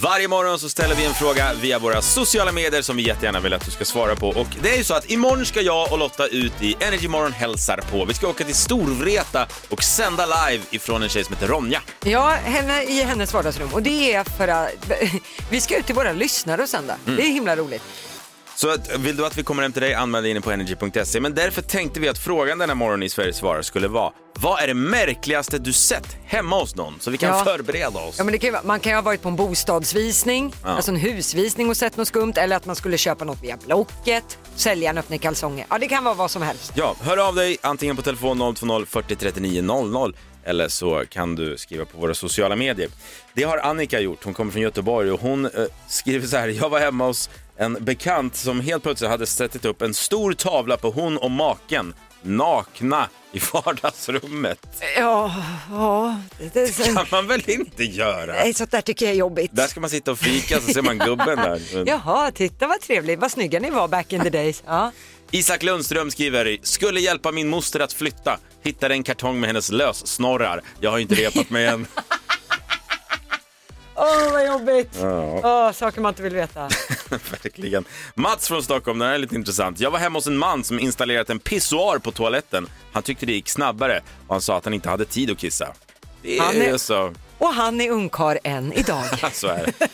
Varje 0.00 0.28
morgon 0.28 0.58
så 0.58 0.68
ställer 0.68 0.94
vi 0.94 1.04
en 1.04 1.14
fråga 1.14 1.52
via 1.62 1.78
våra 1.78 2.02
sociala 2.02 2.52
medier 2.52 2.82
som 2.82 2.96
vi 2.96 3.02
jättegärna 3.06 3.40
vill 3.40 3.52
att 3.52 3.64
du 3.64 3.70
ska 3.70 3.84
svara 3.84 4.16
på. 4.16 4.28
Och 4.28 4.46
det 4.62 4.72
är 4.72 4.76
ju 4.76 4.84
så 4.84 4.94
att 4.94 5.10
imorgon 5.10 5.46
ska 5.46 5.60
jag 5.60 5.92
och 5.92 5.98
Lotta 5.98 6.26
ut 6.26 6.52
i 6.62 6.76
Energy 6.80 7.08
Morgon 7.08 7.32
hälsar 7.32 7.76
på. 7.90 8.04
Vi 8.04 8.14
ska 8.14 8.28
åka 8.28 8.44
till 8.44 8.54
Storvreta 8.54 9.46
och 9.68 9.82
sända 9.82 10.26
live 10.26 10.64
ifrån 10.70 11.02
en 11.02 11.08
tjej 11.08 11.24
som 11.24 11.34
heter 11.34 11.46
Ronja. 11.46 11.82
Ja, 12.04 12.28
henne 12.28 12.82
i 12.82 13.02
hennes 13.02 13.34
vardagsrum 13.34 13.68
och 13.72 13.82
det 13.82 14.14
är 14.14 14.24
för 14.24 14.48
att 14.48 14.70
vi 15.50 15.60
ska 15.60 15.76
ut 15.78 15.86
till 15.86 15.94
våra 15.94 16.12
lyssnare 16.12 16.62
och 16.62 16.68
sända. 16.68 16.96
Det 17.04 17.22
är 17.22 17.32
himla 17.32 17.56
roligt. 17.56 17.82
Så 18.56 18.68
att, 18.70 18.96
vill 18.98 19.16
du 19.16 19.26
att 19.26 19.38
vi 19.38 19.42
kommer 19.42 19.62
hem 19.62 19.72
till 19.72 19.82
dig, 19.82 19.94
anmäl 19.94 20.22
dig 20.22 20.30
inne 20.30 20.40
på 20.40 20.50
energy.se. 20.50 21.20
Men 21.20 21.34
därför 21.34 21.62
tänkte 21.62 22.00
vi 22.00 22.08
att 22.08 22.18
frågan 22.18 22.58
denna 22.58 22.74
morgon 22.74 23.02
i 23.02 23.08
Sveriges 23.08 23.36
svarar 23.36 23.62
skulle 23.62 23.88
vara 23.88 24.12
Vad 24.38 24.62
är 24.62 24.66
det 24.66 24.74
märkligaste 24.74 25.58
du 25.58 25.72
sett 25.72 26.16
hemma 26.24 26.60
hos 26.60 26.76
någon? 26.76 26.94
Så 27.00 27.10
vi 27.10 27.18
kan 27.18 27.28
Ja. 27.38 27.44
förbereda 27.44 27.98
oss. 28.00 28.14
Ja, 28.18 28.24
men 28.24 28.38
kan 28.38 28.50
ju, 28.50 28.56
man 28.64 28.80
kan 28.80 28.92
ju 28.92 28.96
ha 28.96 29.02
varit 29.02 29.22
på 29.22 29.28
en 29.28 29.36
bostadsvisning, 29.36 30.54
Ja. 30.62 30.68
alltså 30.68 30.90
en 30.90 30.96
husvisning 30.96 31.68
och 31.68 31.76
sett 31.76 31.96
något 31.96 32.08
skumt 32.08 32.32
eller 32.36 32.56
att 32.56 32.66
man 32.66 32.76
skulle 32.76 32.98
köpa 32.98 33.24
något 33.24 33.42
via 33.42 33.56
Blocket, 33.66 34.38
säljaren 34.56 34.98
öppnar 34.98 35.16
kalsonger. 35.16 35.66
Ja, 35.70 35.78
det 35.78 35.88
kan 35.88 36.04
vara 36.04 36.14
vad 36.14 36.30
som 36.30 36.42
helst. 36.42 36.72
Ja, 36.74 36.96
hör 37.00 37.28
av 37.28 37.34
dig 37.34 37.56
antingen 37.62 37.96
på 37.96 38.02
telefon 38.02 38.54
020 38.56 38.84
40 38.86 39.16
39 39.16 39.62
00 39.62 40.16
eller 40.46 40.68
så 40.68 41.04
kan 41.10 41.34
du 41.36 41.56
skriva 41.58 41.84
på 41.84 41.98
våra 41.98 42.14
sociala 42.14 42.56
medier. 42.56 42.88
Det 43.34 43.42
har 43.42 43.58
Annika 43.58 44.00
gjort, 44.00 44.24
hon 44.24 44.34
kommer 44.34 44.52
från 44.52 44.62
Göteborg 44.62 45.10
och 45.10 45.20
hon 45.20 45.44
eh, 45.44 45.50
skriver 45.88 46.26
så 46.26 46.36
här, 46.36 46.48
jag 46.48 46.68
var 46.70 46.80
hemma 46.80 47.06
hos 47.06 47.30
en 47.56 47.84
bekant 47.84 48.36
som 48.36 48.60
helt 48.60 48.82
plötsligt 48.82 49.10
hade 49.10 49.26
sättit 49.26 49.64
upp 49.64 49.82
en 49.82 49.94
stor 49.94 50.32
tavla 50.32 50.76
på 50.76 50.90
hon 50.90 51.16
och 51.16 51.30
maken 51.30 51.94
nakna 52.24 53.08
i 53.32 53.38
vardagsrummet. 53.52 54.82
Ja, 54.96 55.34
ja 55.70 56.20
det, 56.38 56.54
det, 56.54 56.84
kan 56.84 57.06
man 57.10 57.26
väl 57.26 57.50
inte 57.50 57.84
göra? 57.84 58.32
Nej, 58.32 58.54
sånt 58.54 58.70
där 58.70 58.80
tycker 58.80 59.06
jag 59.06 59.14
är 59.14 59.18
jobbigt. 59.18 59.50
Där 59.54 59.66
ska 59.66 59.80
man 59.80 59.90
sitta 59.90 60.12
och 60.12 60.18
fika 60.18 60.60
så 60.60 60.72
ser 60.72 60.82
man 60.82 60.98
gubben 60.98 61.36
där. 61.36 61.60
Jaha, 61.86 62.30
titta 62.30 62.66
vad 62.66 62.80
trevligt, 62.80 63.18
vad 63.18 63.30
snygga 63.30 63.60
ni 63.60 63.70
var 63.70 63.88
back 63.88 64.12
in 64.12 64.22
the 64.22 64.30
days. 64.30 64.62
Ja. 64.66 64.92
Isak 65.30 65.62
Lundström 65.62 66.10
skriver, 66.10 66.58
skulle 66.62 67.00
hjälpa 67.00 67.32
min 67.32 67.48
moster 67.48 67.80
att 67.80 67.92
flytta. 67.92 68.38
Hittade 68.62 68.94
en 68.94 69.02
kartong 69.02 69.40
med 69.40 69.48
hennes 69.48 69.72
lössnorrar. 69.72 70.62
Jag 70.80 70.90
har 70.90 70.98
inte 70.98 71.14
repat 71.14 71.50
mig 71.50 71.66
än. 71.66 71.86
Åh, 73.96 74.32
vad 74.32 74.46
jobbigt. 74.46 74.98
Åh, 75.44 75.72
saker 75.72 76.00
man 76.00 76.08
inte 76.10 76.22
vill 76.22 76.34
veta. 76.34 76.60
Verkligen. 77.10 77.84
Mats 78.14 78.48
från 78.48 78.62
Stockholm, 78.62 78.98
den 78.98 79.08
här 79.08 79.14
är 79.14 79.18
lite 79.18 79.34
intressant. 79.34 79.80
Jag 79.80 79.90
var 79.90 79.98
hemma 79.98 80.16
hos 80.18 80.26
en 80.26 80.36
man 80.38 80.64
som 80.64 80.78
installerat 80.80 81.30
en 81.30 81.38
pissoar 81.38 81.98
på 81.98 82.10
toaletten. 82.10 82.66
Han 82.92 83.02
tyckte 83.02 83.26
det 83.26 83.32
gick 83.32 83.48
snabbare 83.48 84.00
och 84.26 84.34
han 84.34 84.40
sa 84.40 84.56
att 84.56 84.64
han 84.64 84.74
inte 84.74 84.88
hade 84.90 85.04
tid 85.04 85.30
att 85.30 85.38
kissa. 85.38 85.68
Det 86.22 86.38
är, 86.38 86.42
Han 86.42 86.56
är- 86.56 86.76
så. 86.76 87.12
Och 87.38 87.48
han 87.54 87.80
är 87.80 87.90
ungkar 87.90 88.38
än 88.44 88.72
idag. 88.72 89.04
Så 89.32 89.48
är 89.48 89.66
det. 89.66 89.88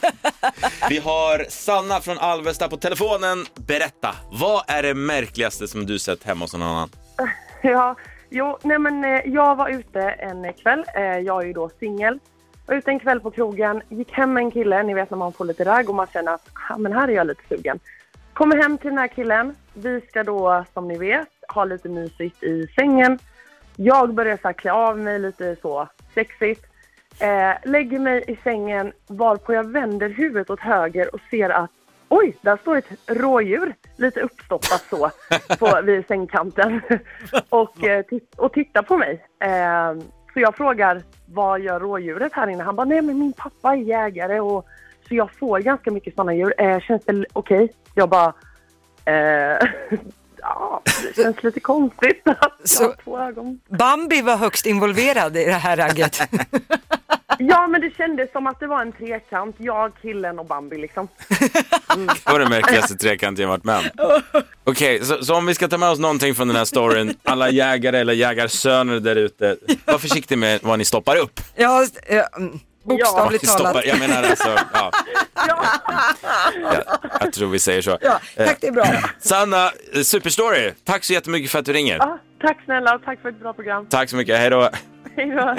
Vi 0.88 0.98
har 0.98 1.46
Sanna 1.48 2.00
från 2.00 2.18
Alvesta 2.18 2.68
på 2.68 2.76
telefonen. 2.76 3.46
Berätta, 3.54 4.14
vad 4.32 4.64
är 4.68 4.82
det 4.82 4.94
märkligaste 4.94 5.68
som 5.68 5.86
du 5.86 5.98
sett 5.98 6.24
hemma 6.24 6.44
hos 6.44 6.52
någon 6.52 6.62
annan? 6.62 6.90
Ja, 7.62 7.96
jo, 8.30 8.58
nej 8.62 8.78
men 8.78 9.04
eh, 9.04 9.20
jag 9.24 9.56
var 9.56 9.68
ute 9.68 10.00
en 10.00 10.52
kväll. 10.52 10.84
Eh, 10.96 11.02
Jag 11.02 11.42
är 11.42 11.46
ju 11.46 11.52
då 11.52 11.70
singel. 11.80 12.18
Var 12.70 12.76
ute 12.76 12.90
en 12.90 12.98
kväll 12.98 13.20
på 13.20 13.30
krogen, 13.30 13.82
gick 13.88 14.12
hem 14.12 14.32
med 14.32 14.40
en 14.40 14.50
kille, 14.50 14.82
ni 14.82 14.94
vet 14.94 15.10
när 15.10 15.18
man 15.18 15.32
får 15.32 15.44
lite 15.44 15.64
ragg 15.64 15.88
och 15.88 15.94
man 15.94 16.06
känner 16.06 16.32
att 16.32 16.48
ah, 16.70 16.78
men 16.78 16.92
här 16.92 17.08
är 17.08 17.12
jag 17.12 17.26
lite 17.26 17.42
sugen. 17.48 17.78
Kommer 18.32 18.56
hem 18.56 18.78
till 18.78 18.88
den 18.88 18.98
här 18.98 19.08
killen. 19.08 19.56
Vi 19.74 20.00
ska 20.00 20.24
då, 20.24 20.64
som 20.74 20.88
ni 20.88 20.98
vet, 20.98 21.28
ha 21.48 21.64
lite 21.64 21.88
mysigt 21.88 22.42
i 22.42 22.66
sängen. 22.66 23.18
Jag 23.76 24.14
börjar 24.14 24.36
så 24.36 24.48
här 24.48 24.52
klä 24.52 24.72
av 24.72 24.98
mig 24.98 25.18
lite 25.18 25.56
så 25.62 25.88
sexigt. 26.14 26.66
Eh, 27.20 27.70
lägger 27.70 27.98
mig 27.98 28.24
i 28.26 28.36
sängen 28.36 28.92
varpå 29.06 29.52
jag 29.52 29.64
vänder 29.64 30.08
huvudet 30.08 30.50
åt 30.50 30.60
höger 30.60 31.14
och 31.14 31.20
ser 31.30 31.50
att 31.50 31.70
oj, 32.08 32.36
där 32.40 32.56
står 32.56 32.76
ett 32.76 32.90
rådjur 33.06 33.74
lite 33.96 34.20
uppstoppat 34.20 34.84
så 34.90 35.10
på, 35.58 35.80
vid 35.84 36.06
sängkanten 36.06 36.80
och, 37.48 37.84
eh, 37.84 38.04
och 38.36 38.52
tittar 38.52 38.82
på 38.82 38.96
mig. 38.96 39.26
Eh, 39.40 39.94
så 40.34 40.40
jag 40.40 40.56
frågar 40.56 41.02
vad 41.26 41.60
gör 41.60 41.80
rådjuret 41.80 42.32
här 42.32 42.46
inne? 42.46 42.62
Han 42.62 42.76
bara 42.76 42.84
nej 42.84 43.02
men 43.02 43.18
min 43.18 43.32
pappa 43.32 43.72
är 43.72 43.76
jägare 43.76 44.40
och 44.40 44.66
så 45.08 45.14
jag 45.14 45.30
får 45.30 45.58
ganska 45.58 45.90
mycket 45.90 46.14
sådana 46.14 46.34
djur. 46.34 46.54
Eh, 46.58 46.80
känns 46.80 47.04
det 47.04 47.12
okej? 47.12 47.26
okej? 47.32 47.72
Jag 47.94 48.08
bara 48.08 48.32
eh, 49.04 49.68
ja, 50.42 50.82
det 51.16 51.22
känns 51.22 51.42
lite 51.42 51.60
konstigt 51.60 52.22
att 52.24 52.52
jag 52.58 52.68
Så- 52.68 52.84
har 52.84 52.94
två 53.04 53.18
ögon 53.20 53.60
Bambi 53.78 54.22
var 54.22 54.36
högst 54.36 54.66
involverad 54.66 55.36
i 55.36 55.44
det 55.44 55.52
här 55.52 55.76
ragget. 55.76 56.20
Ja, 57.38 57.66
men 57.66 57.80
det 57.80 57.90
kändes 57.96 58.32
som 58.32 58.46
att 58.46 58.60
det 58.60 58.66
var 58.66 58.80
en 58.82 58.92
trekant. 58.92 59.56
Jag, 59.58 59.92
killen 60.02 60.38
och 60.38 60.46
Bambi 60.46 60.78
liksom. 60.78 61.08
Det 62.24 62.26
var 62.32 62.38
den 62.38 62.48
märkligaste 62.50 62.96
trekanten 62.96 63.42
jag 63.42 63.48
varit 63.50 63.64
med 63.64 63.78
om. 63.98 64.20
Okej, 64.64 65.04
så, 65.04 65.24
så 65.24 65.34
om 65.34 65.46
vi 65.46 65.54
ska 65.54 65.68
ta 65.68 65.78
med 65.78 65.88
oss 65.90 65.98
någonting 65.98 66.34
från 66.34 66.48
den 66.48 66.56
här 66.56 66.64
storyn, 66.64 67.14
alla 67.22 67.50
jägare 67.50 67.98
eller 67.98 68.12
jägarsöner 68.12 69.00
där 69.00 69.16
ute, 69.16 69.56
var 69.84 69.98
försiktig 69.98 70.38
med 70.38 70.60
vad 70.62 70.78
ni 70.78 70.84
stoppar 70.84 71.16
upp. 71.16 71.40
Ja, 71.56 71.86
mm, 72.36 72.58
bokstavligt 72.82 73.48
stoppar, 73.48 73.64
talat. 73.64 73.86
jag 73.86 73.98
menar 73.98 74.22
alltså, 74.22 74.48
ja, 74.72 74.90
Ja, 75.34 75.64
jag, 76.62 76.84
jag 77.20 77.32
tror 77.32 77.48
vi 77.48 77.58
säger 77.58 77.82
så. 77.82 77.98
Ja, 78.00 78.20
tack 78.36 78.58
det 78.60 78.66
är 78.66 78.72
bra. 78.72 78.84
Sanna, 79.20 79.72
eh, 79.94 80.02
superstory, 80.02 80.72
tack 80.84 81.04
så 81.04 81.12
jättemycket 81.12 81.50
för 81.50 81.58
att 81.58 81.64
du 81.66 81.72
ringer. 81.72 81.96
ja, 81.96 82.18
tack 82.40 82.64
snälla 82.64 82.94
och 82.94 83.02
tack 83.04 83.22
för 83.22 83.28
ett 83.28 83.40
bra 83.40 83.52
program. 83.52 83.86
Tack 83.90 84.10
så 84.10 84.16
mycket, 84.16 84.38
hej 84.38 84.50
då. 84.50 84.70
Hej 85.16 85.26
då. 85.30 85.56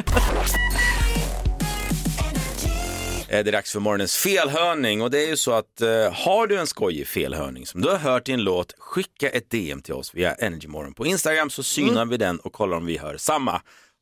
Eh, 3.30 3.44
Det 3.44 3.50
är 3.50 3.52
dags 3.52 3.72
för 3.72 3.80
morgonens 3.80 4.18
felhörning 4.18 5.02
och 5.02 5.12
det 5.12 5.24
är 5.24 5.28
ju 5.28 5.38
så 5.38 5.52
att 5.52 5.82
eh, 5.82 5.88
har 6.14 6.48
du 6.48 6.58
en 6.60 6.68
skojig 6.68 7.08
felhörning 7.08 7.66
som 7.66 7.82
du 7.82 7.90
har 7.90 7.98
hört 7.98 8.30
i 8.30 8.32
en 8.32 8.44
låt, 8.44 8.76
skicka 8.80 9.30
ett 9.30 9.50
DM 9.50 9.82
till 9.82 9.94
oss 9.94 10.14
via 10.16 10.34
Energymorgon 10.34 10.94
på 10.94 11.06
Instagram 11.06 11.50
så 11.50 11.64
synar 11.64 12.06
vi 12.06 12.18
den 12.18 12.40
och 12.40 12.54
kollar 12.54 12.78
om 12.78 12.86
vi 12.86 12.98
hör 12.98 13.18
samma. 13.18 13.62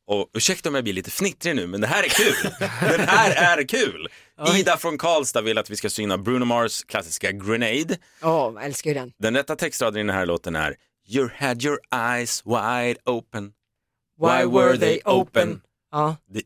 Och 0.09 0.29
ursäkta 0.33 0.69
om 0.69 0.75
jag 0.75 0.83
blir 0.83 0.93
lite 0.93 1.11
fnittrig 1.11 1.55
nu, 1.55 1.67
men 1.67 1.81
det 1.81 1.87
här 1.87 2.03
är 2.03 2.09
kul. 2.09 2.51
den 2.97 3.07
här 3.07 3.57
är 3.57 3.67
kul. 3.67 4.07
Ida 4.55 4.77
från 4.77 4.97
Karlstad 4.97 5.41
vill 5.41 5.57
att 5.57 5.69
vi 5.69 5.75
ska 5.75 5.89
syna 5.89 6.17
Bruno 6.17 6.45
Mars 6.45 6.83
klassiska 6.83 7.31
Grenade. 7.31 7.97
Åh, 8.23 8.51
jag 8.55 8.65
älskar 8.65 8.89
ju 8.89 8.93
den. 8.93 9.13
Den 9.19 9.35
rätta 9.35 9.55
textraden 9.55 9.99
i 9.99 10.03
den 10.03 10.15
här 10.15 10.25
låten 10.25 10.55
är 10.55 10.75
You 11.07 11.29
had 11.37 11.63
your 11.63 11.79
eyes 11.95 12.45
wide 12.45 12.99
open. 13.05 13.53
Why 14.21 14.45
were 14.45 14.77
they 14.77 15.01
open? 15.05 15.61
Ja. 15.91 16.15
Det, 16.27 16.43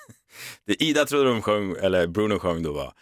det 0.66 0.82
Ida 0.82 1.04
trodde 1.04 1.28
de 1.28 1.42
sjöng, 1.42 1.76
eller 1.82 2.06
Bruno 2.06 2.38
sjöng 2.38 2.62
då 2.62 2.72
var 2.72 2.92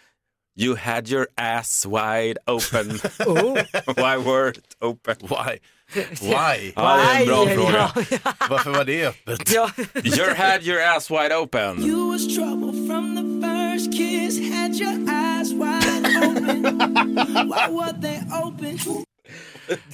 You 0.59 0.77
had 0.77 1.09
your 1.09 1.27
ass 1.37 1.87
wide 1.87 2.39
open. 2.47 3.01
Oh. 3.27 3.55
Why 3.97 4.17
were 4.17 4.51
it 4.51 4.77
open? 4.81 5.17
Why? 5.21 5.59
Why? 5.95 6.73
Ja, 6.77 6.97
det 6.97 7.03
är 7.17 7.21
en 7.21 7.27
bra 7.27 7.47
fråga. 7.47 7.91
Ja, 8.25 8.33
Varför 8.51 8.71
var 8.71 8.85
det 8.85 9.07
öppet? 9.07 9.53
ja. 9.55 9.71
You 10.05 10.35
had 10.35 10.63
your 10.63 10.83
ass 10.97 11.11
wide 11.11 11.37
open. 11.37 11.83
You 11.85 12.13
was 12.13 12.37
trouble 12.37 12.87
from 12.89 13.17
the 13.17 13.47
first 13.49 13.93
kiss. 13.99 14.55
Had 14.55 14.75
your 14.75 14.93
eyes 15.11 15.53
wide 15.53 16.19
open. 16.27 16.63
Why 17.49 17.77
were 17.77 18.03
they 18.03 18.19
open? 18.45 18.79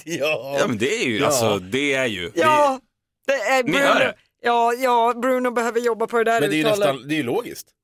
Ja. 0.03 0.55
Ja, 0.59 0.67
men 0.67 0.77
det 0.77 1.03
är 1.03 1.07
ju, 1.07 1.17
Ja. 1.19 1.25
alltså 1.25 1.59
det 1.59 1.93
är 1.93 2.05
ju. 2.05 2.31
ja, 2.35 2.79
det 3.27 3.33
är 3.33 3.63
Ni 3.63 3.77
hör 3.77 3.81
Bruno. 3.93 3.99
det? 3.99 4.13
Ja, 4.41 4.73
ja, 4.73 5.13
Bruno 5.21 5.51
behöver 5.51 5.79
jobba 5.79 6.07
på 6.07 6.17
det 6.17 6.23
där 6.23 6.41
Men 6.41 6.49
det 6.49 6.55
är 6.55 6.57
ju 6.57 6.63
uttalet. 6.63 6.79
nästan, 6.79 7.07
det 7.07 7.13
är 7.15 7.17
ju 7.17 7.23
logiskt. 7.23 7.67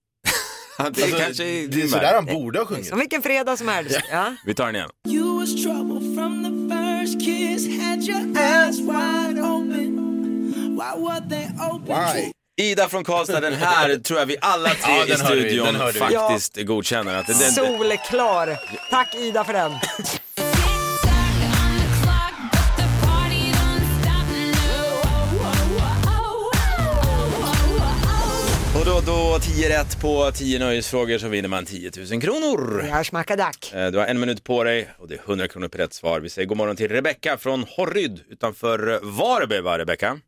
Det, 0.77 0.83
det 0.83 1.03
Alltså, 1.03 1.17
kanske 1.17 1.43
är, 1.43 1.67
det 1.67 1.81
är 1.81 1.87
sådär 1.87 2.13
han 2.13 2.25
borde 2.25 2.59
ha 2.59 2.65
sjungit. 2.65 2.87
Som 2.87 2.99
vilken 2.99 3.21
fredag 3.21 3.57
som 3.57 3.67
helst. 3.67 3.99
Ja. 4.11 4.35
Vi 4.45 4.53
tar 4.53 4.65
den 4.65 4.75
igen. 4.75 4.89
You 5.07 5.39
was 5.39 5.63
trouble 5.63 6.15
from 6.15 6.43
the 6.43 6.64
first 7.15 7.25
kiss. 7.25 7.67
Had 7.81 8.03
your 8.03 8.37
eyes 8.37 8.81
wide 8.81 9.39
open. 9.39 10.75
Why 10.77 10.93
were 10.97 11.21
they 11.29 11.47
open? 11.71 11.87
Why? 11.87 12.31
Ida 12.57 12.89
från 12.89 13.03
Karlstad, 13.03 13.39
den 13.39 13.53
här 13.53 13.97
tror 13.97 14.19
jag 14.19 14.25
vi 14.25 14.37
alla 14.41 14.69
tre 14.69 14.93
Ja, 14.93 15.05
i 15.05 15.17
studion 15.17 15.75
vi. 15.93 15.99
faktiskt 15.99 16.57
godkänner. 16.63 17.15
Att 17.15 17.27
den, 17.27 17.35
Solklar. 17.35 18.57
Tack 18.89 19.15
Ida 19.15 19.43
för 19.43 19.53
den. 19.53 19.71
Då, 29.35 29.39
då 29.39 29.39
10 29.39 29.69
rätt 29.69 30.01
på 30.01 30.31
10 30.31 30.59
nöjesfrågor 30.59 31.17
så 31.17 31.27
vinner 31.27 31.49
man 31.49 31.65
10 31.65 31.91
000 32.11 32.21
kronor. 32.21 32.85
Ja, 32.89 33.03
schmackadack. 33.03 33.73
Eh, 33.73 33.91
Du 33.91 33.97
har 33.97 34.05
en 34.05 34.19
minut 34.19 34.43
på 34.43 34.63
dig 34.63 34.89
och 34.97 35.07
det 35.07 35.15
är 35.15 35.19
100 35.19 35.47
kronor 35.47 35.67
per 35.67 35.77
rätt 35.77 35.93
svar. 35.93 36.19
Vi 36.19 36.29
säger 36.29 36.47
god 36.47 36.57
morgon 36.57 36.75
till 36.75 36.89
Rebecka 36.91 37.37
från 37.37 37.63
Horryd 37.77 38.21
utanför 38.29 38.93
eh, 38.93 38.99
Varberg, 39.01 39.61
va 39.61 39.77
Rebecka? 39.77 40.19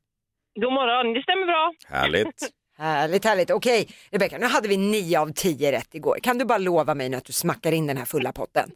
God 0.61 0.73
morgon, 0.73 1.13
det 1.13 1.21
stämmer 1.23 1.45
bra. 1.45 1.73
Härligt. 1.87 2.27
Härligt, 2.77 3.25
härligt. 3.25 3.51
Okej, 3.51 3.87
Rebecka, 4.11 4.37
nu 4.37 4.45
hade 4.45 4.67
vi 4.67 4.77
9 4.77 5.19
av 5.19 5.33
10 5.33 5.71
rätt 5.71 5.95
igår. 5.95 6.17
Kan 6.23 6.37
du 6.37 6.45
bara 6.45 6.57
lova 6.57 6.95
mig 6.95 7.09
nu 7.09 7.17
att 7.17 7.25
du 7.25 7.33
smackar 7.33 7.71
in 7.71 7.87
den 7.87 7.97
här 7.97 8.05
fulla 8.05 8.31
potten? 8.31 8.69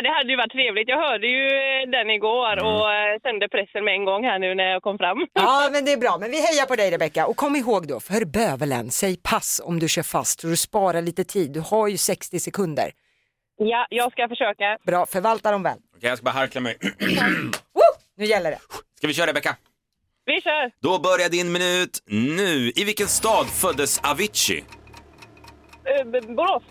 Ja, 0.00 0.04
det 0.08 0.14
hade 0.18 0.30
ju 0.30 0.36
varit 0.36 0.52
trevligt. 0.52 0.88
Jag 0.88 1.00
hörde 1.08 1.26
ju 1.26 1.48
den 1.86 2.10
igår 2.10 2.56
och 2.64 2.92
eh, 2.94 3.20
sände 3.22 3.48
pressen 3.48 3.84
med 3.84 3.94
en 3.94 4.04
gång 4.04 4.24
här 4.24 4.38
nu 4.38 4.54
när 4.54 4.64
jag 4.64 4.82
kom 4.82 4.98
fram. 4.98 5.26
Ja, 5.32 5.68
men 5.72 5.84
det 5.84 5.92
är 5.92 5.96
bra. 5.96 6.16
Men 6.20 6.30
vi 6.30 6.40
hejar 6.40 6.66
på 6.66 6.76
dig 6.76 6.90
Rebecka. 6.90 7.26
Och 7.26 7.36
kom 7.36 7.56
ihåg 7.56 7.88
då, 7.88 8.00
för 8.00 8.24
bövelen, 8.24 8.90
säg 8.90 9.16
pass 9.16 9.60
om 9.64 9.78
du 9.78 9.88
kör 9.88 10.02
fast 10.02 10.40
så 10.40 10.46
du 10.46 10.56
sparar 10.56 11.02
lite 11.02 11.24
tid. 11.24 11.52
Du 11.52 11.60
har 11.60 11.88
ju 11.88 11.96
60 11.96 12.40
sekunder. 12.40 12.90
Ja, 13.56 13.86
jag 13.90 14.12
ska 14.12 14.28
försöka. 14.28 14.78
Bra, 14.86 15.06
förvalta 15.06 15.50
dem 15.52 15.62
väl. 15.62 15.78
Okej, 15.96 16.08
jag 16.08 16.18
ska 16.18 16.24
bara 16.24 16.30
harkla 16.30 16.60
mig. 16.60 16.76
Woo! 17.74 17.90
Nu 18.16 18.24
gäller 18.24 18.50
det. 18.50 18.58
Ska 18.98 19.06
vi 19.06 19.14
köra 19.14 19.26
Rebecka? 19.26 19.56
Vi 20.24 20.40
kör! 20.40 20.70
Då 20.82 20.98
börjar 20.98 21.28
din 21.28 21.52
minut 21.52 22.02
nu. 22.06 22.72
I 22.76 22.84
vilken 22.84 23.06
stad 23.06 23.46
föddes 23.46 23.98
Avicii? 23.98 24.64
Uh, 26.04 26.34
Borås. 26.34 26.62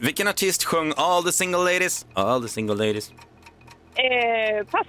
Vilken 0.00 0.28
artist 0.28 0.64
sjöng 0.64 0.92
All 0.96 1.22
the 1.22 1.32
single 1.32 1.64
ladies? 1.64 2.06
All 2.14 2.42
the 2.42 2.48
single 2.48 2.86
ladies. 2.86 3.12
Eh, 3.94 4.66
pass. 4.66 4.86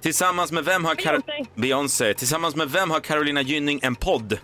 Tillsammans 0.00 0.52
med 0.52 0.64
vem 0.64 0.84
har 0.84 0.94
Beyoncé. 0.94 1.44
Beyoncé. 1.54 2.14
Tillsammans 2.14 2.56
med 2.56 2.70
vem 2.70 2.90
har 2.90 3.00
Carolina 3.00 3.42
Gynning 3.42 3.80
en 3.82 3.94
podd? 3.96 4.32
Eh, 4.32 4.38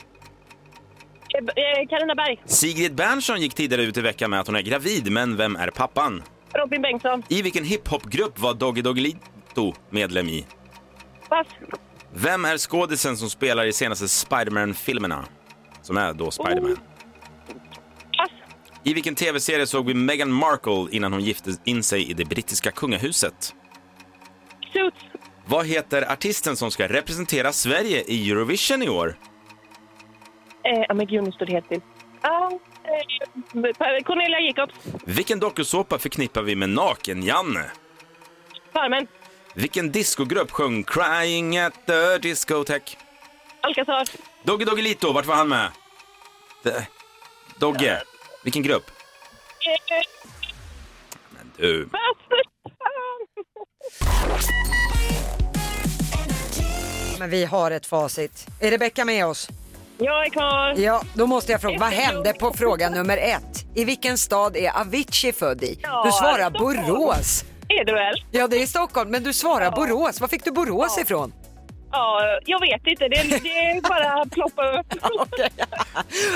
eh, 1.34 1.88
Carina 1.88 2.14
Berg. 2.14 2.40
Sigrid 2.44 2.94
Bernson 2.94 3.40
gick 3.40 3.54
tidigare 3.54 3.82
ut 3.82 3.96
i 3.96 4.00
veckan 4.00 4.30
med 4.30 4.40
att 4.40 4.46
hon 4.46 4.56
är 4.56 4.62
gravid, 4.62 5.12
men 5.12 5.36
vem 5.36 5.56
är 5.56 5.70
pappan? 5.70 6.22
Robin 6.54 6.82
Bengtsson. 6.82 7.22
I 7.28 7.42
vilken 7.42 7.64
hiphopgrupp 7.64 8.38
var 8.38 8.54
Doggy 8.54 8.82
Doggelito 8.82 9.74
medlem 9.90 10.28
i? 10.28 10.46
Pass. 11.28 11.46
Vem 12.14 12.44
är 12.44 12.58
skådisen 12.58 13.16
som 13.16 13.30
spelar 13.30 13.66
i 13.66 13.72
senaste 13.72 14.08
Spiderman-filmerna? 14.08 15.24
Som 15.82 15.96
är 15.96 16.12
då 16.12 16.30
Spiderman. 16.30 16.76
Pass. 16.76 16.84
I 18.84 18.94
vilken 18.94 19.14
tv-serie 19.14 19.66
såg 19.66 19.86
vi 19.86 19.94
Meghan 19.94 20.32
Markle 20.32 20.86
innan 20.90 21.12
hon 21.12 21.22
gifte 21.22 21.50
in 21.64 21.82
sig 21.82 22.10
i 22.10 22.12
det 22.12 22.24
brittiska 22.24 22.70
kungahuset? 22.70 23.54
Suits. 24.72 24.96
Vad 25.46 25.66
heter 25.66 26.12
artisten 26.12 26.56
som 26.56 26.70
ska 26.70 26.88
representera 26.88 27.52
Sverige 27.52 28.02
i 28.06 28.30
Eurovision 28.30 28.82
i 28.82 28.88
år? 28.88 29.18
Eh, 30.64 30.84
ja, 30.88 30.94
men 30.94 31.06
gud, 31.06 31.24
nu 31.24 31.32
står 31.32 31.46
det 31.46 31.52
helt 31.52 31.66
still. 31.66 31.80
Ah, 32.20 32.50
eh, 32.50 34.02
Cornelia 34.04 34.40
Jacobs. 34.40 34.74
Vilken 35.04 35.40
dokusåpa 35.40 35.98
förknippar 35.98 36.42
vi 36.42 36.56
med 36.56 36.68
Naken-Janne? 36.70 37.64
Farmen. 38.72 39.06
Vilken 39.54 39.92
discogrupp 39.92 40.50
sjöng 40.50 40.84
Crying 40.84 41.58
at 41.58 41.86
the 41.86 42.18
discotheque? 42.18 42.96
Alcazar. 43.60 44.04
Doggy 44.44 44.64
Doggelito, 44.64 45.12
vart 45.12 45.26
var 45.26 45.34
han 45.34 45.48
med? 45.48 45.68
Det- 46.62 46.86
Dogge, 47.58 48.02
vilken 48.44 48.62
grupp? 48.62 48.90
Men 51.30 51.52
du. 51.56 51.88
Men 57.18 57.30
vi 57.30 57.44
har 57.44 57.70
ett 57.70 57.86
facit. 57.86 58.46
Är 58.60 58.70
Rebecka 58.70 59.04
med 59.04 59.26
oss? 59.26 59.48
Jag 59.98 60.26
är 60.26 60.30
kvar. 60.30 60.74
Ja, 60.76 61.02
då 61.14 61.26
måste 61.26 61.52
jag 61.52 61.60
fråga, 61.60 61.78
vad 61.78 61.88
hände 61.88 62.32
på 62.32 62.52
fråga 62.52 62.90
nummer 62.90 63.16
ett? 63.18 63.64
I 63.74 63.84
vilken 63.84 64.18
stad 64.18 64.56
är 64.56 64.80
Avicii 64.80 65.32
född 65.32 65.62
i? 65.62 65.78
Ja, 65.82 66.02
Du 66.06 66.12
svarar 66.12 66.50
Stockholm. 66.50 66.86
Borås. 66.86 67.44
Är 67.68 67.84
du 67.84 67.92
väl? 67.94 68.14
Ja, 68.30 68.48
det 68.48 68.62
är 68.62 68.66
Stockholm, 68.66 69.10
men 69.10 69.22
du 69.22 69.32
svarar 69.32 69.70
Borås. 69.70 70.20
Var 70.20 70.28
fick 70.28 70.44
du 70.44 70.50
Borås 70.50 70.98
ifrån? 70.98 71.32
Ja, 71.92 72.20
jag 72.44 72.60
vet 72.60 72.86
inte. 72.86 73.08
Det, 73.08 73.22
det 73.42 73.48
är 73.48 73.80
bara 73.80 74.22
att 74.22 74.30
ploppa 74.30 74.78
upp. 74.78 74.86
Okej. 75.20 75.50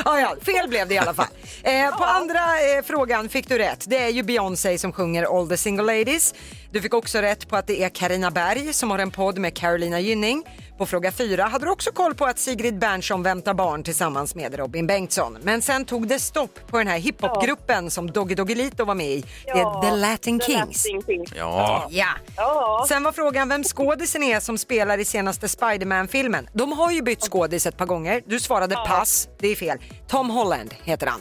ja, 0.04 0.20
ja, 0.20 0.36
fel 0.42 0.68
blev 0.68 0.88
det 0.88 0.94
i 0.94 0.98
alla 0.98 1.14
fall. 1.14 1.26
Eh, 1.62 1.96
på 1.98 2.04
andra 2.04 2.38
eh, 2.38 2.84
frågan 2.84 3.28
fick 3.28 3.48
du 3.48 3.58
rätt. 3.58 3.84
Det 3.88 3.98
är 3.98 4.08
ju 4.08 4.22
Beyoncé 4.22 4.78
som 4.78 4.92
sjunger 4.92 5.38
All 5.38 5.48
the 5.48 5.56
single 5.56 5.98
ladies. 5.98 6.34
Du 6.70 6.80
fick 6.80 6.94
också 6.94 7.18
rätt 7.18 7.48
på 7.48 7.56
att 7.56 7.66
det 7.66 7.82
är 7.82 7.88
Karina 7.88 8.30
Berg 8.30 8.72
som 8.72 8.90
har 8.90 8.98
en 8.98 9.10
podd 9.10 9.38
med 9.38 9.54
Carolina 9.54 10.00
Gynning. 10.00 10.44
På 10.82 10.86
fråga 10.86 11.12
fyra 11.12 11.44
hade 11.44 11.66
du 11.66 11.70
också 11.70 11.92
koll 11.92 12.14
på 12.14 12.24
att 12.24 12.38
Sigrid 12.38 12.78
Bernson 12.78 13.22
väntar 13.22 13.54
barn 13.54 13.82
tillsammans 13.82 14.34
med 14.34 14.54
Robin 14.54 14.86
Bengtsson. 14.86 15.38
Men 15.42 15.62
sen 15.62 15.84
tog 15.84 16.08
det 16.08 16.18
stopp 16.18 16.66
på 16.66 16.78
den 16.78 16.86
här 16.86 16.98
hiphopgruppen 16.98 17.90
som 17.90 18.10
Doggy 18.10 18.34
Doggelito 18.34 18.84
var 18.84 18.94
med 18.94 19.06
i. 19.06 19.24
Det 19.44 19.50
är 19.50 19.82
The 19.82 19.96
Latin 19.96 20.38
The 20.40 20.46
Kings. 20.46 20.86
Latin 20.86 21.02
Kings. 21.06 21.32
ja. 21.36 21.86
Ja. 21.90 22.06
Ja. 22.36 22.84
Sen 22.88 23.02
var 23.02 23.12
frågan 23.12 23.48
vem 23.48 23.64
skådisen 23.64 24.22
är 24.22 24.40
som 24.40 24.58
spelar 24.58 24.98
i 24.98 25.04
senaste 25.04 25.48
Spiderman-filmen. 25.48 26.48
De 26.52 26.72
har 26.72 26.90
ju 26.90 27.02
bytt 27.02 27.22
skådis 27.22 27.66
ett 27.66 27.76
par 27.76 27.86
gånger. 27.86 28.22
Du 28.26 28.40
svarade 28.40 28.74
pass, 28.74 29.28
det 29.38 29.48
är 29.48 29.56
fel. 29.56 29.78
Tom 30.08 30.30
Holland 30.30 30.74
heter 30.84 31.06
han. 31.06 31.20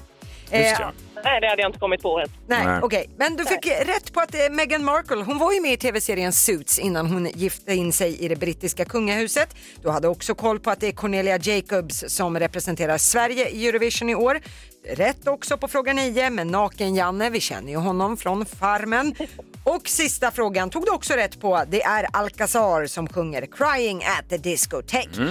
Just 0.52 0.80
Eh, 0.80 0.82
ja. 0.82 0.92
Nej, 1.24 1.42
det 1.42 1.48
hade 1.48 1.62
jag 1.62 1.70
inte 1.70 1.80
kommit 1.80 2.02
på 2.02 2.20
än. 2.20 2.28
Nej, 2.48 2.66
Nej. 2.66 2.80
okej. 2.84 3.10
Men 3.18 3.36
du 3.36 3.46
fick 3.46 3.66
rätt 3.68 4.14
på 4.14 4.20
att 4.20 4.36
eh, 4.36 4.40
Meghan 4.52 4.84
Markle, 4.84 5.24
hon 5.24 5.38
var 5.38 5.54
ju 5.54 5.62
med 5.62 5.74
i 5.74 5.78
tv-serien 5.78 6.34
Suits 6.34 6.80
innan 6.80 7.08
hon 7.08 7.26
gifte 7.26 7.74
in 7.74 7.94
sig 7.94 8.18
i 8.18 8.28
det 8.28 8.36
brittiska 8.36 8.86
kungahuset. 8.86 9.56
Du 9.82 9.90
hade 9.90 10.08
också 10.08 10.36
koll 10.36 10.60
på 10.60 10.70
att 10.70 10.80
det 10.80 10.88
är 10.88 10.92
Cornelia 10.92 11.38
Jacobs 11.38 12.04
som 12.08 12.40
representerar 12.40 12.98
Sverige 12.98 13.50
i 13.50 13.68
Eurovision 13.68 14.10
i 14.10 14.16
år. 14.16 14.42
Rätt 14.90 15.28
också 15.28 15.58
på 15.58 15.68
fråga 15.68 15.94
9 15.94 16.30
med 16.30 16.48
Naken-Janne, 16.48 17.30
vi 17.30 17.40
känner 17.40 17.72
ju 17.72 17.78
honom 17.78 18.18
från 18.18 18.46
Farmen. 18.46 19.16
Och 19.64 19.88
sista 19.90 20.32
frågan 20.32 20.70
tog 20.70 20.86
du 20.86 20.92
också 20.92 21.14
rätt 21.14 21.42
på, 21.42 21.64
det 21.68 21.84
är 21.84 22.08
Alcazar 22.14 22.86
som 22.86 23.08
sjunger 23.08 23.46
Crying 23.46 24.04
at 24.04 24.30
the 24.30 24.38
discotheque. 24.38 25.22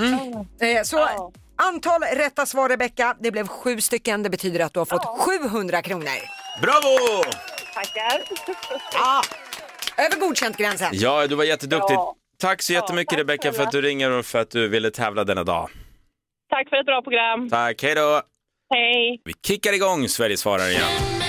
Eh, 0.60 0.82
så. 0.84 1.32
Antal 1.68 2.02
rätta 2.02 2.46
svar 2.46 2.68
Rebecka, 2.68 3.16
det 3.20 3.30
blev 3.30 3.46
sju 3.46 3.80
stycken, 3.80 4.22
det 4.22 4.30
betyder 4.30 4.60
att 4.60 4.74
du 4.74 4.80
har 4.80 4.86
fått 4.86 5.06
700 5.06 5.82
kronor. 5.82 6.18
Bravo! 6.62 7.22
Tackar. 7.74 8.22
Ja, 8.92 9.22
över 9.98 10.20
godkänt-gränsen. 10.20 10.88
Ja, 10.92 11.26
du 11.26 11.34
var 11.34 11.44
jätteduktig. 11.44 11.94
Ja. 11.94 12.14
Tack 12.38 12.62
så 12.62 12.72
jättemycket 12.72 13.10
tack 13.10 13.18
Rebecka 13.18 13.52
för 13.52 13.62
att 13.62 13.70
du 13.70 13.82
ringer 13.82 14.10
och 14.10 14.26
för 14.26 14.38
att 14.38 14.50
du 14.50 14.68
ville 14.68 14.90
tävla 14.90 15.24
denna 15.24 15.44
dag. 15.44 15.70
Tack 16.50 16.68
för 16.68 16.76
ett 16.76 16.86
bra 16.86 17.02
program. 17.02 17.48
Tack, 17.48 17.82
hej 17.82 17.94
då! 17.94 18.22
Hej. 18.74 19.20
Vi 19.24 19.32
kickar 19.46 19.72
igång 19.72 20.08
Sveriges 20.08 20.40
svarare 20.40 20.70
igen. 20.70 21.19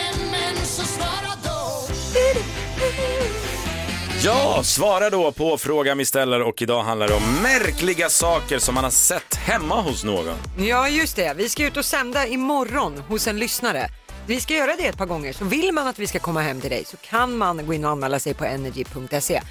Ja, 4.24 4.64
svara 4.64 5.10
då 5.10 5.32
på 5.32 5.58
frågan 5.58 5.98
vi 5.98 6.06
ställer 6.06 6.42
och 6.42 6.62
idag 6.62 6.84
handlar 6.84 7.08
det 7.08 7.14
om 7.14 7.42
märkliga 7.44 8.10
saker 8.10 8.60
som 8.60 8.76
man 8.76 8.84
har 8.84 8.92
sett 8.92 9.36
hemma 9.36 9.82
hos 9.82 10.04
någon. 10.04 10.36
Ja, 10.60 10.90
just 10.90 11.16
det. 11.16 11.34
Vi 11.38 11.50
ska 11.50 11.66
ut 11.66 11.78
och 11.78 11.86
sända 11.86 12.28
imorgon 12.28 12.98
hos 13.08 13.28
en 13.28 13.40
lyssnare. 13.40 13.90
Vi 14.28 14.40
ska 14.42 14.54
göra 14.54 14.76
det 14.76 14.88
ett 14.88 14.98
par 14.98 15.06
gånger, 15.06 15.34
så 15.34 15.46
vill 15.46 15.72
man 15.72 15.88
att 15.88 16.00
vi 16.00 16.08
ska 16.08 16.20
komma 16.20 16.42
hem 16.42 16.62
till 16.62 16.70
dig 16.70 16.84
så 16.86 16.98
kan 16.98 17.38
man 17.38 17.66
gå 17.66 17.74
in 17.74 17.86
och 17.86 17.92
anmäla 17.92 18.20
sig 18.20 18.34
på 18.34 18.46
energy.se. 18.46 19.42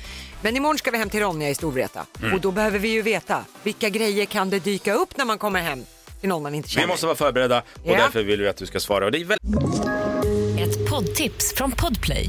Men 0.43 0.57
imorgon 0.57 0.79
ska 0.79 0.91
vi 0.91 0.99
hem 0.99 1.11
till 1.11 1.21
Ronja 1.21 1.49
i 1.49 1.55
Storvreta 1.55 2.07
Mm. 2.21 2.35
och 2.35 2.41
då 2.41 2.51
behöver 2.51 2.79
vi 2.79 2.89
ju 2.89 3.03
veta 3.03 3.45
vilka 3.63 3.89
grejer 3.89 4.25
kan 4.27 4.51
det 4.51 4.59
dyka 4.59 4.95
upp 4.95 5.17
när 5.17 5.25
man 5.25 5.39
kommer 5.39 5.61
hem 5.61 5.85
till 6.21 6.29
någon 6.29 6.43
man 6.43 6.55
inte 6.55 6.69
känner. 6.69 6.87
Vi 6.87 6.93
måste 6.93 7.07
vara 7.07 7.17
förberedda 7.17 7.59
och 7.59 7.65
Ja. 7.93 7.97
därför 7.97 8.23
vill 8.23 8.41
vi 8.41 8.49
att 8.49 8.57
du 8.57 8.67
ska 8.67 8.81
svara. 8.81 9.05
Och 9.05 9.13
det 9.13 9.21
är 9.21 9.25
väl... 9.25 9.39
Ett 10.61 10.91
poddtips 10.91 11.55
från 11.55 11.71
Podplay. 11.73 12.29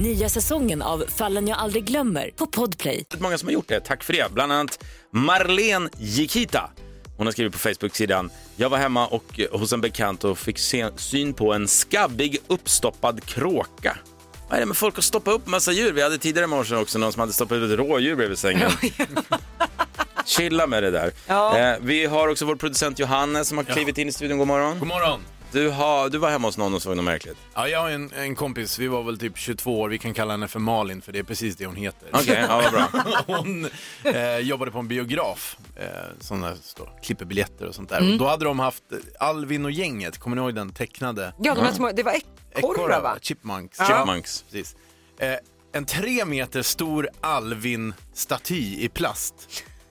Nya 0.00 0.28
säsongen 0.28 0.82
av 0.82 1.04
Fallen 1.08 1.48
jag 1.48 1.58
aldrig 1.58 1.84
glömmer 1.84 2.30
på 2.36 2.46
Podplay. 2.46 3.04
många 3.18 3.38
som 3.38 3.48
har 3.48 3.52
gjort 3.52 3.68
det. 3.68 3.80
Tack 3.80 4.04
för 4.04 4.12
det. 4.12 4.32
Bland 4.32 4.52
annat 4.52 4.84
Marlene 5.12 5.90
Jikita. 5.98 6.70
Hon 7.16 7.26
har 7.26 7.32
skrivit 7.32 7.52
på 7.52 7.58
Facebook-sidan. 7.58 8.30
Jag 8.56 8.70
var 8.70 8.78
hemma 8.78 9.06
och 9.06 9.40
eh, 9.40 9.58
hos 9.58 9.72
en 9.72 9.80
bekant 9.80 10.24
och 10.24 10.38
fick 10.38 10.58
se, 10.58 10.88
syn 10.96 11.34
på 11.34 11.52
en 11.52 11.68
skabbig 11.68 12.38
uppstoppad 12.46 13.24
kråka. 13.24 13.98
Vad 14.48 14.56
är 14.56 14.60
det 14.60 14.66
med 14.66 14.76
folk 14.76 14.98
att 14.98 15.04
stoppa 15.04 15.30
upp 15.30 15.46
massa 15.46 15.72
djur? 15.72 15.92
Vi 15.92 16.02
hade 16.02 16.18
tidigare 16.18 16.44
i 16.44 16.48
morse 16.48 16.76
också 16.76 16.98
någon 16.98 17.12
som 17.12 17.20
hade 17.20 17.32
stoppat 17.32 17.56
ut 17.56 17.70
ett 17.70 17.78
rådjur 17.78 18.16
bredvid 18.16 18.38
sängen. 18.38 18.70
Chilla 20.24 20.66
med 20.66 20.82
det 20.82 20.90
där. 20.90 21.12
Ja. 21.26 21.58
Eh, 21.58 21.76
vi 21.80 22.06
har 22.06 22.28
också 22.28 22.44
vår 22.44 22.56
producent 22.56 22.98
Johannes 22.98 23.48
som 23.48 23.58
har 23.58 23.64
klivit 23.64 23.98
in 23.98 24.08
i 24.08 24.12
studion. 24.12 24.38
God 24.38 24.46
morgon. 24.46 24.78
God 24.78 24.88
morgon. 24.88 25.20
Du, 25.52 25.68
har, 25.68 26.08
du 26.08 26.18
var 26.18 26.30
hemma 26.30 26.48
hos 26.48 26.56
någon 26.56 26.74
och 26.74 26.82
såg 26.82 26.96
något 26.96 27.04
märkligt. 27.04 27.36
Ja, 27.54 27.68
jag 27.68 27.80
har 27.80 27.90
en, 27.90 28.12
en 28.12 28.34
kompis, 28.34 28.78
vi 28.78 28.86
var 28.88 29.02
väl 29.02 29.18
typ 29.18 29.38
22 29.38 29.80
år, 29.80 29.88
vi 29.88 29.98
kan 29.98 30.14
kalla 30.14 30.32
henne 30.32 30.48
för 30.48 30.58
Malin 30.58 31.02
för 31.02 31.12
det 31.12 31.18
är 31.18 31.22
precis 31.22 31.56
det 31.56 31.66
hon 31.66 31.76
heter. 31.76 32.08
Okej, 32.12 32.44
ja, 32.48 32.60
vad 32.62 32.72
bra. 32.72 33.04
hon 33.36 33.68
eh, 34.04 34.36
jobbade 34.38 34.70
på 34.70 34.78
en 34.78 34.88
biograf, 34.88 35.56
eh, 35.76 35.86
som 36.20 36.40
där 36.40 36.56
står, 36.62 36.90
klipper 37.02 37.24
biljetter 37.24 37.66
och 37.66 37.74
sånt 37.74 37.88
där. 37.88 38.12
Och 38.12 38.18
då 38.18 38.26
hade 38.26 38.44
de 38.44 38.58
haft 38.58 38.82
Alvin 39.18 39.64
och 39.64 39.70
gänget, 39.70 40.18
kommer 40.18 40.36
ni 40.36 40.42
ihåg 40.42 40.54
den 40.54 40.72
tecknade? 40.72 41.32
Ja, 41.38 41.54
de 41.54 41.64
här 41.64 41.72
små, 41.72 41.90
det 41.92 42.02
var 42.02 42.14
ekorrar 42.54 43.00
va? 43.00 43.16
Chipmunks. 43.22 43.78
Chipmunks. 43.86 44.44
Precis. 44.50 44.76
Eh, 45.18 45.34
en 45.72 45.84
tre 45.84 46.24
meter 46.24 46.62
stor 46.62 47.08
Alvin-staty 47.20 48.76
i 48.84 48.88
plast. 48.88 49.34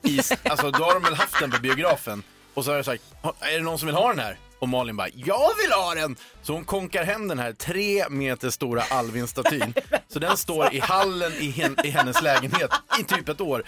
I, 0.04 0.20
alltså 0.50 0.72
då 0.72 0.84
har 0.84 0.94
de 0.94 1.04
väl 1.04 1.14
haft 1.16 1.40
den 1.40 1.52
på 1.52 1.60
biografen 1.62 2.24
och 2.54 2.66
så 2.66 2.72
har 2.72 2.76
jag 2.76 2.86
sagt, 2.86 3.04
"Ha- 3.22 3.36
är 3.40 3.58
det 3.58 3.64
någon 3.64 3.80
som 3.80 3.86
vill 3.86 3.96
ha 3.96 4.10
den 4.10 4.20
här? 4.20 4.38
Och 4.60 4.70
Malin 4.70 4.98
bara, 4.98 5.08
jag 5.14 5.50
vill 5.64 5.72
ha 5.72 5.96
den! 5.96 6.16
Så 6.42 6.54
hon 6.54 6.66
konkar 6.66 7.04
hem 7.04 7.28
den 7.28 7.40
här 7.40 7.54
tre 7.54 8.10
meter 8.10 8.50
stora 8.50 8.82
Alvin-statyn. 8.82 9.74
Så 10.08 10.20
den 10.20 10.38
står 10.38 10.74
i 10.74 10.80
hallen 10.80 11.34
i, 11.34 11.50
hen, 11.50 11.76
i 11.84 11.90
hennes 11.90 12.22
lägenhet 12.22 12.72
i 13.00 13.04
typ 13.04 13.30
ett 13.30 13.42
år. 13.42 13.64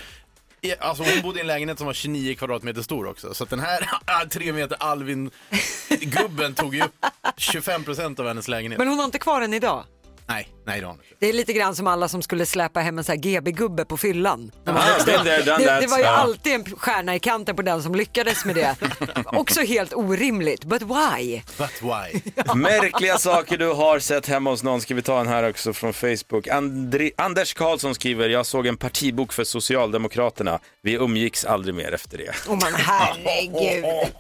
I, 0.62 0.76
alltså 0.80 1.04
hon 1.04 1.22
bodde 1.22 1.38
i 1.40 1.42
en 1.42 1.48
lägenhet 1.48 1.78
som 1.78 1.88
var 1.88 1.94
29 1.94 2.36
kvadratmeter 2.36 2.82
stor 2.82 3.08
också. 3.08 3.34
Så 3.34 3.46
den 3.46 3.60
här 3.60 4.26
tre 4.30 4.54
meter 4.54 4.78
Alvin-gubben 4.80 6.54
tog 6.54 6.76
ju 6.76 6.84
upp 6.84 7.06
25 7.38 7.84
procent 7.84 8.20
av 8.20 8.28
hennes 8.28 8.48
lägenhet. 8.48 8.78
Men 8.78 8.88
hon 8.88 8.98
har 8.98 9.06
inte 9.06 9.20
kvar 9.20 9.42
den 9.42 9.54
idag. 9.54 9.84
Nej, 10.32 10.48
nej 10.66 10.80
det 10.80 10.86
har 10.86 10.94
inte. 10.94 11.06
Det 11.20 11.30
är 11.30 11.34
lite 11.34 11.54
grann 11.54 11.76
som 11.76 11.88
alla 11.88 12.08
som 12.08 12.22
skulle 12.22 12.46
släpa 12.46 12.80
hem 12.80 12.98
en 12.98 13.04
sån 13.04 13.14
här 13.14 13.22
GB-gubbe 13.22 13.86
på 13.86 13.98
fyllan. 13.98 14.52
Ah, 14.66 14.74
been 15.06 15.24
there, 15.24 15.42
done 15.44 15.58
Det, 15.58 15.66
that. 15.66 15.82
det 15.82 15.88
var 15.88 15.98
ju 15.98 16.04
Ja. 16.04 16.10
alltid 16.10 16.54
en 16.54 16.66
stjärna 16.66 17.16
i 17.16 17.20
kanten 17.20 17.56
på 17.56 17.62
den 17.62 17.84
som 17.84 17.96
lyckades 17.96 18.46
med 18.46 18.56
det. 18.56 18.76
Också 19.26 19.62
helt 19.62 19.94
orimligt, 19.94 20.64
but 20.66 20.82
why? 20.82 21.42
But 21.58 21.82
why? 21.82 22.22
Märkliga 22.56 23.18
saker 23.18 23.58
du 23.58 23.68
har 23.74 24.00
sett 24.00 24.28
hemma 24.28 24.50
hos 24.50 24.64
någon 24.64 24.82
ska 24.82 24.96
vi 24.96 25.02
ta 25.02 25.20
en 25.20 25.28
här 25.28 25.50
också 25.50 25.74
från 25.74 25.94
Facebook. 25.94 26.48
Andri, 26.48 27.12
Anders 27.18 27.54
Karlsson 27.54 27.96
skriver, 27.96 28.30
jag 28.30 28.46
såg 28.46 28.68
en 28.68 28.78
partibok 28.78 29.34
för 29.34 29.44
Socialdemokraterna. 29.44 30.60
Vi 30.84 30.94
umgicks 30.94 31.46
aldrig 31.46 31.76
mer 31.76 31.92
efter 31.94 32.18
det. 32.18 32.32
Oh 32.48 32.60
man 32.62 32.74
herregud. 32.74 33.86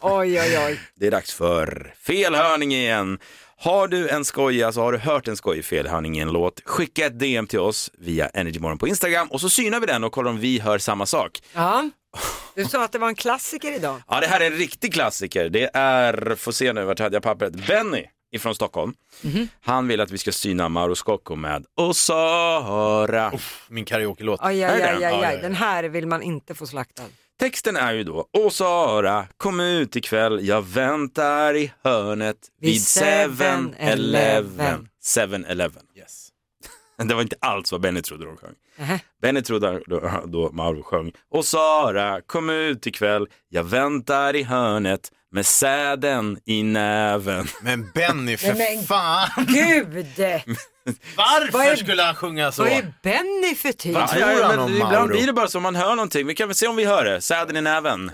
Oj 0.00 0.40
oj 0.40 0.58
oj. 0.66 0.80
Det 0.94 1.06
är 1.06 1.10
dags 1.10 1.32
för 1.34 1.94
felhörning 2.06 2.74
igen. 2.74 3.18
Har 3.60 3.88
du 3.88 4.08
en 4.08 4.24
skoj, 4.24 4.62
alltså 4.62 4.80
har 4.80 4.92
du 4.92 4.98
hört 4.98 5.28
en 5.28 5.36
skoj 5.36 5.62
felhörning 5.62 6.18
i 6.18 6.20
en 6.20 6.32
låt, 6.32 6.60
skicka 6.64 7.06
ett 7.06 7.18
DM 7.18 7.46
till 7.46 7.58
oss 7.58 7.90
via 7.98 8.28
Energymorgon 8.28 8.78
på 8.78 8.88
Instagram 8.88 9.28
och 9.28 9.40
så 9.40 9.50
synar 9.50 9.80
vi 9.80 9.86
den 9.86 10.04
och 10.04 10.12
kollar 10.12 10.30
om 10.30 10.38
vi 10.38 10.58
hör 10.58 10.78
samma 10.78 11.06
sak. 11.06 11.42
Ja. 11.54 11.90
Du 12.54 12.64
sa 12.64 12.84
att 12.84 12.92
det 12.92 12.98
var 12.98 13.08
en 13.08 13.14
klassiker 13.14 13.72
idag. 13.72 14.02
Ja, 14.08 14.20
det 14.20 14.26
här 14.26 14.40
är 14.40 14.46
en 14.46 14.52
riktig 14.58 14.92
klassiker. 14.92 15.48
Det 15.48 15.70
är, 15.74 16.34
får 16.34 16.52
se 16.52 16.72
nu, 16.72 16.84
vart 16.84 16.98
hade 17.00 17.16
jag 17.16 17.22
pappret? 17.22 17.66
Benny 17.66 18.04
ifrån 18.32 18.54
Stockholm. 18.54 18.94
Han 19.60 19.88
vill 19.88 20.00
att 20.00 20.10
vi 20.10 20.18
ska 20.18 20.32
syna 20.32 20.68
Mauro 20.68 20.94
Scocco 20.94 21.34
med 21.34 21.64
Och 21.76 21.96
Sara. 21.96 23.32
Min 23.68 23.84
karaoke-låt. 23.84 24.40
Aj, 24.42 24.62
Är 24.62 24.68
aj, 24.74 24.82
aj, 24.82 24.90
aj, 24.94 25.02
Ja, 25.02 25.10
ja, 25.10 25.26
aj. 25.26 25.34
ja. 25.36 25.42
Den 25.42 25.54
här 25.54 25.84
vill 25.84 26.06
man 26.06 26.22
inte 26.22 26.54
få 26.54 26.66
slaktad. 26.66 27.02
Texten 27.38 27.76
är 27.76 27.92
ju 27.92 28.04
då, 28.04 28.26
Åh 28.32 28.50
Sara, 28.50 29.26
kom 29.36 29.60
ut 29.60 29.96
ikväll, 29.96 30.46
jag 30.46 30.62
väntar 30.62 31.54
i 31.56 31.72
hörnet 31.84 32.36
vid 32.60 32.70
Vid 32.72 32.80
7-Eleven. 32.80 34.88
7-Eleven. 35.16 35.82
Yes. 35.96 36.28
Det 37.08 37.14
var 37.14 37.22
inte 37.22 37.36
alls 37.40 37.72
vad 37.72 37.80
Benny 37.80 38.02
trodde 38.02 38.26
de 38.26 38.36
sjöng. 38.36 38.54
Nähä. 38.78 39.00
Benny 39.22 39.42
trodde 39.42 39.82
då, 39.86 40.22
då 40.26 40.50
Mauro 40.52 40.82
sjöng, 40.82 41.12
Och 41.30 41.44
Sara, 41.44 42.20
kom 42.26 42.50
ut 42.50 42.86
ikväll, 42.86 43.26
jag 43.48 43.64
väntar 43.64 44.36
i 44.36 44.42
hörnet 44.42 45.12
med 45.32 45.46
säden 45.46 46.38
i 46.44 46.62
näven. 46.62 47.46
Men 47.62 47.90
Benny, 47.94 48.36
för 48.36 48.54
Nej, 48.54 48.76
men- 48.76 48.84
fan! 48.84 49.28
Gud! 49.46 50.06
Varför 51.16 51.58
är- 51.72 51.76
skulle 51.76 52.02
han 52.02 52.14
sjunga 52.14 52.52
så? 52.52 52.62
Vad 52.62 52.72
är 52.72 52.92
Benny 53.02 53.54
för 53.54 53.72
typ? 53.72 53.94
Vad 53.94 54.08
tror 54.08 54.22
han 54.42 54.48
men 54.48 54.58
om 54.58 54.72
ibland 54.72 54.92
Mauro? 54.92 55.06
blir 55.08 55.26
det 55.26 55.32
bara 55.32 55.48
så, 55.48 55.60
man 55.60 55.76
hör 55.76 55.94
någonting. 55.94 56.26
Vi 56.26 56.34
kan 56.34 56.48
väl 56.48 56.54
se 56.54 56.66
om 56.66 56.76
vi 56.76 56.84
hör 56.84 57.04
det. 57.04 57.20
Säden 57.20 57.56
i 57.56 57.60
näven. 57.60 58.10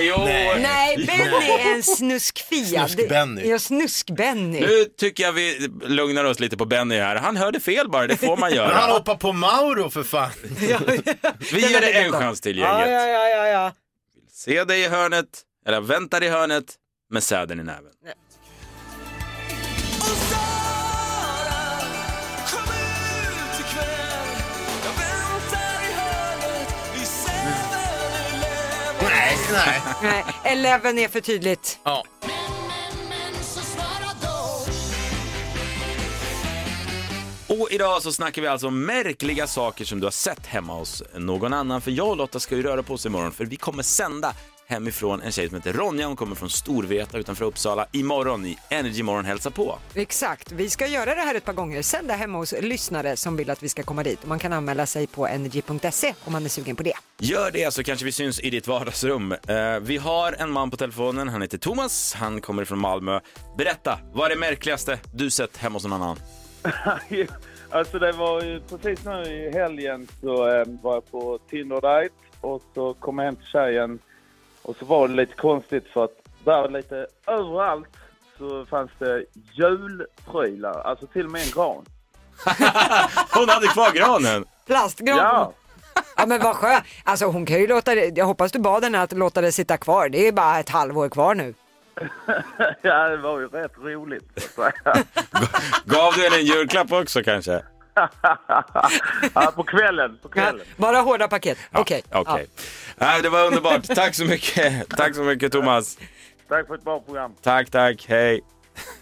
Jo. 0.00 0.18
Nej, 0.58 0.96
Benny 1.06 1.46
är 1.50 1.74
en 1.74 1.82
snuskfia. 1.82 2.88
Snusk-Benny. 2.88 3.44
Ja, 3.50 3.58
snusk-Benny. 3.58 4.60
Nu 4.60 4.84
tycker 4.84 5.22
jag 5.24 5.32
vi 5.32 5.68
lugnar 5.82 6.24
oss 6.24 6.40
lite 6.40 6.56
på 6.56 6.64
Benny 6.64 6.98
här. 6.98 7.16
Han 7.16 7.36
hörde 7.36 7.60
fel 7.60 7.88
bara, 7.88 8.06
det 8.06 8.16
får 8.16 8.36
man 8.36 8.50
Men 8.50 8.58
han 8.58 8.70
göra. 8.70 8.92
hoppar 8.92 9.14
på 9.14 9.32
Mauro 9.32 9.90
för 9.90 10.02
fan. 10.02 10.30
Vi 11.52 11.60
ger 11.60 11.80
det 11.80 11.92
är 11.92 12.04
en 12.06 12.12
chans 12.12 12.40
till 12.40 12.58
Ja, 12.58 12.80
gänget. 12.80 12.90
ja, 12.90 13.06
ja, 13.08 13.28
ja, 13.28 13.46
ja. 13.48 13.72
Se 14.32 14.64
dig 14.64 14.80
i 14.80 14.88
hörnet, 14.88 15.26
eller 15.66 15.80
väntar 15.80 16.22
i 16.22 16.28
hörnet 16.28 16.74
med 17.10 17.22
säden 17.22 17.60
i 17.60 17.62
näven. 17.64 17.92
Nej, 29.52 29.82
nej. 30.02 30.24
Eleven 30.44 30.98
är 30.98 31.08
för 31.08 31.20
tydligt. 31.20 31.78
Ja. 31.84 32.04
Och 37.48 37.68
idag 37.70 38.02
så 38.02 38.12
snackar 38.12 38.42
vi 38.42 38.48
alltså 38.48 38.66
om 38.66 38.86
märkliga 38.86 39.46
saker 39.46 39.84
som 39.84 40.00
du 40.00 40.06
har 40.06 40.10
sett 40.10 40.46
hemma 40.46 40.74
hos 40.74 41.02
någon 41.16 41.52
annan. 41.52 41.80
För 41.80 41.90
jag 41.90 42.08
och 42.08 42.16
Lotta 42.16 42.40
ska 42.40 42.56
ju 42.56 42.62
röra 42.62 42.82
på 42.82 42.94
oss 42.94 43.06
imorgon 43.06 43.32
för 43.32 43.44
vi 43.44 43.56
kommer 43.56 43.82
sända 43.82 44.34
hemifrån 44.68 45.22
en 45.22 45.32
tjej 45.32 45.48
som 45.48 45.56
heter 45.56 45.72
Ronja. 45.72 46.06
Hon 46.06 46.16
kommer 46.16 46.34
från 46.34 46.50
Storvreta 46.50 47.18
utanför 47.18 47.44
Uppsala 47.44 47.86
imorgon 47.92 48.46
i 48.46 48.58
Energy 48.68 49.02
Morgon 49.02 49.24
hälsa 49.24 49.50
på. 49.50 49.78
Exakt, 49.94 50.52
vi 50.52 50.70
ska 50.70 50.86
göra 50.86 51.14
det 51.14 51.20
här 51.20 51.34
ett 51.34 51.44
par 51.44 51.52
gånger. 51.52 51.82
Sända 51.82 52.14
hemma 52.14 52.38
hos 52.38 52.54
lyssnare 52.60 53.16
som 53.16 53.36
vill 53.36 53.50
att 53.50 53.62
vi 53.62 53.68
ska 53.68 53.82
komma 53.82 54.02
dit. 54.02 54.26
Man 54.26 54.38
kan 54.38 54.52
anmäla 54.52 54.86
sig 54.86 55.06
på 55.06 55.26
energy.se 55.26 56.14
om 56.24 56.32
man 56.32 56.44
är 56.44 56.48
sugen 56.48 56.76
på 56.76 56.82
det. 56.82 56.92
Gör 57.18 57.50
det 57.50 57.74
så 57.74 57.82
kanske 57.82 58.04
vi 58.04 58.12
syns 58.12 58.40
i 58.40 58.50
ditt 58.50 58.66
vardagsrum. 58.66 59.32
Eh, 59.32 59.80
vi 59.82 59.96
har 59.96 60.32
en 60.32 60.50
man 60.50 60.70
på 60.70 60.76
telefonen, 60.76 61.28
han 61.28 61.42
heter 61.42 61.58
Thomas, 61.58 62.14
han 62.14 62.40
kommer 62.40 62.64
från 62.64 62.78
Malmö. 62.78 63.20
Berätta, 63.58 63.98
vad 64.12 64.26
är 64.26 64.34
det 64.34 64.40
märkligaste 64.40 64.98
du 65.14 65.30
sett 65.30 65.56
hemma 65.56 65.76
hos 65.76 65.84
någon 65.84 65.92
annan? 65.92 66.16
alltså 67.70 67.98
det 67.98 68.12
var 68.12 68.42
ju 68.42 68.60
precis 68.60 69.04
nu 69.04 69.22
i 69.22 69.50
helgen 69.50 70.08
så 70.20 70.48
eh, 70.48 70.64
var 70.82 70.94
jag 70.94 71.10
på 71.10 71.38
Tinder 71.50 71.80
date 71.80 72.14
och 72.40 72.62
så 72.74 72.94
kom 72.94 73.18
jag 73.18 73.24
hem 73.24 73.36
till 73.36 73.46
tjejen 73.46 73.98
och 74.68 74.76
så 74.76 74.84
var 74.84 75.08
det 75.08 75.14
lite 75.14 75.34
konstigt 75.34 75.86
för 75.92 76.04
att 76.04 76.10
där 76.44 76.68
lite 76.68 77.06
överallt 77.26 77.88
så 78.38 78.66
fanns 78.66 78.90
det 78.98 79.24
julprylar, 79.52 80.80
alltså 80.80 81.06
till 81.06 81.24
och 81.24 81.32
med 81.32 81.42
en 81.42 81.50
gran. 81.50 81.84
Hon 83.34 83.48
hade 83.48 83.66
kvar 83.66 83.92
granen! 83.92 84.44
Plastgran. 84.66 85.16
Ja, 85.16 85.52
Ja 86.16 86.26
men 86.26 86.40
vad 86.40 86.56
skönt. 86.56 86.84
Alltså 87.04 87.26
hon 87.26 87.46
kan 87.46 87.58
ju 87.58 87.66
låta 87.66 87.94
det, 87.94 88.18
jag 88.18 88.26
hoppas 88.26 88.52
du 88.52 88.58
bad 88.58 88.84
henne 88.84 89.02
att 89.02 89.12
låta 89.12 89.40
det 89.40 89.52
sitta 89.52 89.76
kvar. 89.76 90.08
Det 90.08 90.28
är 90.28 90.32
bara 90.32 90.58
ett 90.58 90.68
halvår 90.68 91.08
kvar 91.08 91.34
nu. 91.34 91.54
ja, 92.82 93.08
det 93.08 93.16
var 93.16 93.40
ju 93.40 93.48
rätt 93.48 93.78
roligt. 93.78 94.50
så 94.54 94.62
att 94.62 94.74
säga. 94.82 95.04
Gav 95.84 96.12
du 96.14 96.22
henne 96.22 96.36
en 96.36 96.44
julklapp 96.46 96.92
också 96.92 97.22
kanske? 97.22 97.62
ja, 99.34 99.52
på 99.56 99.64
kvällen. 99.64 100.18
På 100.22 100.28
kvällen. 100.28 100.66
Bara 100.76 101.00
hårda 101.00 101.28
paket. 101.28 101.58
Okej. 101.72 102.02
Okej. 102.12 102.46
Nej, 102.96 103.22
det 103.22 103.28
var 103.28 103.46
underbart. 103.46 103.86
Tack 103.94 104.14
så 104.14 104.24
mycket. 104.24 104.88
Tack 104.96 105.14
så 105.14 105.22
mycket 105.22 105.52
Thomas. 105.52 105.98
Tack 106.48 106.66
för 106.66 106.74
ett 106.74 106.84
bra 106.84 107.00
program. 107.00 107.32
Tack, 107.42 107.70
tack. 107.70 108.06
Hej. 108.08 108.40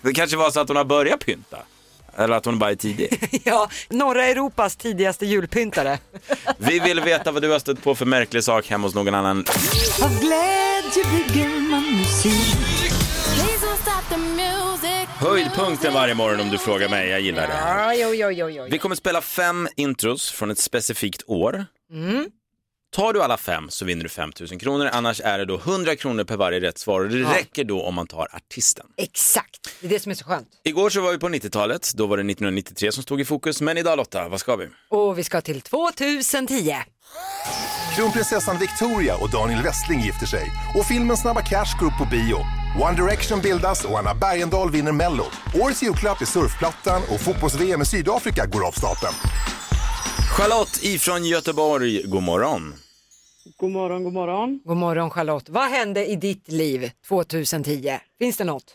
Det 0.02 0.12
kanske 0.12 0.36
var 0.36 0.50
så 0.50 0.60
att 0.60 0.68
hon 0.68 0.76
har 0.76 0.84
börjat 0.84 1.26
pynta. 1.26 1.58
Eller 2.18 2.36
att 2.36 2.44
hon 2.44 2.58
bara 2.58 2.70
är 2.70 2.74
tidig. 2.76 3.40
Ja, 3.44 3.68
norra 3.90 4.26
Europas 4.26 4.76
tidigaste 4.76 5.26
julpyntare. 5.26 5.98
Vi 6.58 6.78
vill 6.78 7.00
veta 7.00 7.32
vad 7.32 7.42
du 7.42 7.50
har 7.50 7.58
stött 7.58 7.82
på 7.82 7.94
för 7.94 8.04
märklig 8.06 8.44
sak 8.44 8.66
hemma 8.66 8.86
hos 8.86 8.94
någon 8.94 9.14
annan. 9.14 9.44
Av 10.04 10.20
glädje 10.20 11.04
bygger 11.10 11.70
man 11.70 11.82
musik. 11.98 12.75
Höjdpunkten 15.18 15.92
varje 15.94 16.14
morgon 16.14 16.40
om 16.40 16.50
du 16.50 16.58
frågar 16.58 16.88
mig. 16.88 17.08
Jag 17.08 17.20
gillar 17.20 17.46
det. 17.46 17.52
Ja, 17.54 17.94
jo, 17.94 18.14
jo, 18.14 18.30
jo, 18.30 18.50
jo. 18.50 18.66
Vi 18.70 18.78
kommer 18.78 18.96
spela 18.96 19.20
fem 19.20 19.68
intros 19.76 20.30
från 20.30 20.50
ett 20.50 20.58
specifikt 20.58 21.22
år. 21.26 21.66
Mm. 21.92 22.26
Tar 22.92 23.12
du 23.12 23.22
alla 23.22 23.36
fem 23.36 23.70
så 23.70 23.84
vinner 23.84 24.02
du 24.02 24.08
5 24.08 24.32
000 24.50 24.60
kronor, 24.60 24.88
annars 24.92 25.20
är 25.20 25.38
det 25.38 25.44
då 25.44 25.54
100 25.56 25.96
kronor 25.96 26.24
per 26.24 26.36
varje 26.36 26.60
rätt 26.60 26.78
svar 26.78 27.00
och 27.00 27.08
det 27.08 27.18
Ja. 27.18 27.34
räcker 27.34 27.64
då 27.64 27.82
om 27.82 27.94
man 27.94 28.06
tar 28.06 28.28
artisten. 28.36 28.86
Exakt, 28.96 29.68
det 29.80 29.86
är 29.86 29.90
det 29.90 30.00
som 30.00 30.10
är 30.10 30.16
så 30.16 30.24
skönt. 30.24 30.48
Igår 30.64 30.90
så 30.90 31.00
var 31.00 31.12
vi 31.12 31.18
på 31.18 31.28
90-talet, 31.28 31.92
då 31.94 32.06
var 32.06 32.16
det 32.16 32.20
1993 32.20 32.92
som 32.92 33.02
stod 33.02 33.20
i 33.20 33.24
fokus, 33.24 33.60
men 33.60 33.78
idag 33.78 33.96
Lotta, 33.96 34.28
vad 34.28 34.40
ska 34.40 34.56
vi? 34.56 34.68
Och 34.88 35.18
vi 35.18 35.24
ska 35.24 35.40
till 35.40 35.60
2010. 35.60 36.74
Kronprinsessan 37.96 38.56
Victoria 38.58 39.14
och 39.22 39.30
Daniel 39.30 39.62
Westling 39.62 40.00
gifter 40.00 40.26
sig 40.26 40.46
och 40.78 40.86
filmen 40.86 41.16
Snabba 41.16 41.42
Cash 41.50 41.72
går 41.78 41.86
upp 41.86 41.98
på 42.02 42.06
bio. 42.16 42.38
One 42.86 42.96
Direction 43.00 43.38
bildas 43.46 43.84
och 43.88 43.98
Anna 43.98 44.14
Bergendahl 44.24 44.70
vinner 44.76 44.92
Mello. 45.02 45.26
Årets 45.62 45.82
julklapp 45.82 46.20
är 46.20 46.30
surfplattan 46.36 47.00
och 47.12 47.20
fotbolls-VM 47.24 47.80
i 47.82 47.86
Sydafrika 47.92 48.42
går 48.54 48.62
av 48.68 48.74
stapeln. 48.80 49.16
Charlotte 50.36 50.76
ifrån 50.94 51.24
Göteborg, 51.24 51.92
god 52.12 52.22
morgon. 52.30 52.62
God 53.60 53.70
morgon, 53.70 54.04
god 54.04 54.12
morgon. 54.12 54.60
God 54.64 54.76
morgon 54.76 55.10
Charlotte. 55.10 55.48
Vad 55.48 55.68
hände 55.78 56.06
i 56.06 56.16
ditt 56.16 56.48
liv 56.48 56.80
2010? 57.08 57.90
Finns 58.18 58.36
det 58.36 58.44
något? 58.44 58.68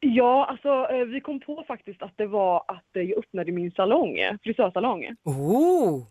Ja, 0.00 0.46
alltså 0.50 0.68
eh, 0.94 1.04
vi 1.14 1.20
kom 1.20 1.40
på 1.40 1.64
faktiskt 1.68 2.02
att 2.02 2.14
det 2.16 2.26
var 2.26 2.64
att 2.68 2.90
jag 2.92 3.18
öppnade 3.18 3.52
min 3.52 3.70
salong, 3.70 4.16
frisörsalong. 4.42 5.02
Oh. 5.24 6.02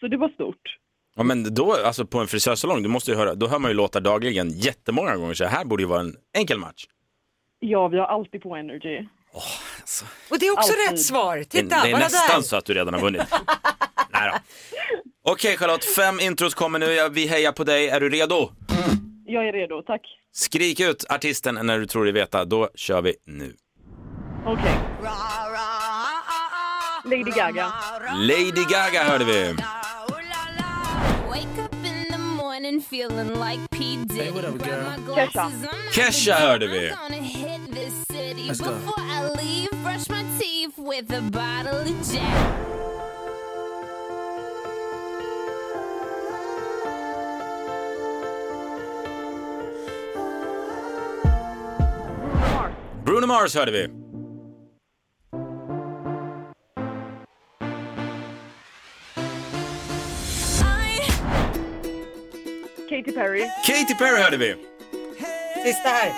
Så 0.00 0.08
det 0.08 0.16
var 0.16 0.28
stort. 0.28 0.66
Ja, 1.16 1.22
men 1.22 1.54
då, 1.54 1.72
alltså 1.72 2.06
på 2.06 2.18
en 2.18 2.26
frisörsalong, 2.26 2.82
du 2.82 2.88
måste 2.88 3.10
ju 3.10 3.16
höra, 3.16 3.34
då 3.34 3.48
hör 3.48 3.58
man 3.58 3.70
ju 3.70 3.74
låtar 3.74 4.00
dagligen 4.00 4.50
jättemånga 4.50 5.16
gånger, 5.16 5.34
så 5.34 5.44
här 5.44 5.64
borde 5.64 5.82
ju 5.82 5.86
vara 5.88 6.00
en 6.00 6.16
enkel 6.36 6.58
match. 6.58 6.84
Ja, 7.58 7.88
vi 7.88 7.98
har 7.98 8.06
alltid 8.06 8.42
på 8.42 8.56
Energy. 8.56 9.08
Och 10.30 10.38
det 10.38 10.46
är 10.46 10.52
också 10.52 10.72
Alltid. 10.72 10.90
rätt 10.90 11.00
svar. 11.02 11.36
Det, 11.36 11.44
Titta, 11.44 11.82
det 11.82 11.88
är 11.88 11.92
bara 11.92 11.98
nästan 11.98 12.40
där. 12.40 12.46
så 12.48 12.56
att 12.56 12.64
du 12.64 12.74
redan 12.74 12.94
har 12.94 13.00
vunnit. 13.00 13.22
Nej 14.12 14.30
då. 14.32 14.38
Okej 15.32 15.56
Charlotte, 15.56 15.84
fem 15.84 16.20
intros 16.20 16.54
kommer 16.54 16.78
nu, 16.78 17.08
vi 17.08 17.26
hejar 17.26 17.52
på 17.52 17.64
dig, 17.64 17.88
är 17.88 18.00
du 18.00 18.08
redo? 18.10 18.50
Jag 19.26 19.48
är 19.48 19.52
redo, 19.52 19.82
tack. 19.82 20.00
Skrik 20.32 20.80
ut 20.80 21.04
artisten 21.10 21.58
när 21.62 21.78
du 21.78 21.86
tror 21.86 22.04
dig 22.04 22.12
veta, 22.12 22.44
då 22.44 22.68
kör 22.74 23.02
vi 23.02 23.14
nu. 23.26 23.56
Okej. 24.46 24.78
Lady 27.04 27.22
Gaga. 27.36 27.72
Lady 28.14 28.64
Gaga 28.70 29.04
hörde 29.04 29.24
vi. 29.24 29.54
Morning 32.66 32.80
feeling 32.80 33.34
like 33.34 33.70
P. 33.70 34.04
Diddy. 34.04 34.24
Hey, 34.24 34.30
what 34.32 34.44
up, 34.44 34.58
girl? 34.58 34.66
Grab 34.66 34.98
my 34.98 35.14
glasses, 35.14 35.38
I'm 35.38 35.62
not 35.62 35.92
Kesha 35.92 36.34
hörde 36.34 36.68
vi. 36.68 36.88
gonna 36.88 37.16
hit 37.16 37.70
this 37.70 37.94
city. 38.10 38.48
Let's 38.48 38.60
go. 38.60 38.72
Before 38.72 38.94
I 38.98 39.28
leave, 39.30 39.70
brush 39.82 40.08
my 40.08 40.24
teeth 40.38 40.76
with 40.76 41.12
a 41.12 41.20
bottle 41.30 41.78
of 41.78 42.12
Jack. 42.12 42.56
Bruno 53.04 53.26
Mars 53.28 53.54
hörde 53.54 53.68
of 53.68 53.74
Katy 53.74 54.05
Perry. 63.16 63.50
Katy 63.66 63.94
Perry 63.94 64.22
hörde 64.22 64.36
vi. 64.36 64.54
Sista 65.64 65.88
här. 65.88 66.12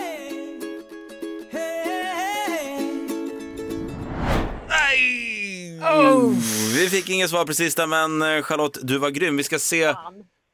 Oh. 5.81 6.33
Vi 6.75 6.89
fick 6.91 7.11
inget 7.11 7.31
svar 7.31 7.45
på 7.45 7.55
sista, 7.55 7.87
men 7.87 8.23
eh, 8.23 8.43
Charlotte, 8.43 8.79
du 8.83 8.99
var 8.99 9.11
grym. 9.11 9.37
Vi 9.37 9.43
ska 9.43 9.59
se 9.59 9.95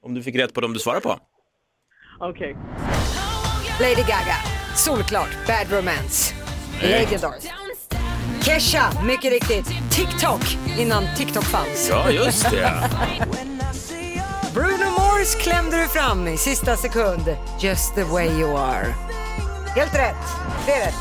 om 0.02 0.14
du 0.14 0.22
fick 0.22 0.36
rätt 0.36 0.54
på 0.54 0.60
dem 0.60 0.72
du 0.72 0.78
svarar 0.78 1.00
på. 1.00 1.18
Okej. 2.20 2.56
Lady 3.80 3.94
Gaga. 3.94 4.36
Solklart. 4.76 5.46
Bad 5.46 5.72
Romance. 5.72 6.34
Legendary. 6.82 7.40
Kesha, 8.42 9.02
mycket 9.06 9.32
riktigt. 9.32 9.66
TikTok, 9.90 10.40
innan 10.78 11.04
TikTok 11.16 11.44
fanns. 11.44 11.88
Ja, 11.90 12.10
just 12.10 12.50
det. 12.50 12.90
Mars 15.24 15.34
klämde 15.34 15.76
du 15.82 15.88
fram 15.88 16.28
i 16.28 16.36
sista 16.36 16.76
sekund. 16.76 17.36
Just 17.60 17.94
the 17.94 18.04
way 18.04 18.26
you 18.40 18.56
are. 18.58 18.86
Helt 19.76 19.94
rätt. 19.94 20.24
Det 20.66 20.72
är 20.72 20.86
rätt. 20.86 20.94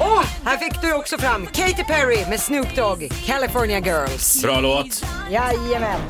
Åh, 0.00 0.24
här 0.44 0.56
fick 0.56 0.80
du 0.82 0.92
också 0.94 1.18
fram 1.18 1.46
Katy 1.46 1.84
Perry 1.84 2.30
med 2.30 2.40
Snoop 2.40 2.76
Dogg, 2.76 3.08
California 3.26 3.78
Girls. 3.78 4.42
Bra 4.42 4.60
låt. 4.60 5.04
Jajamän. 5.30 6.00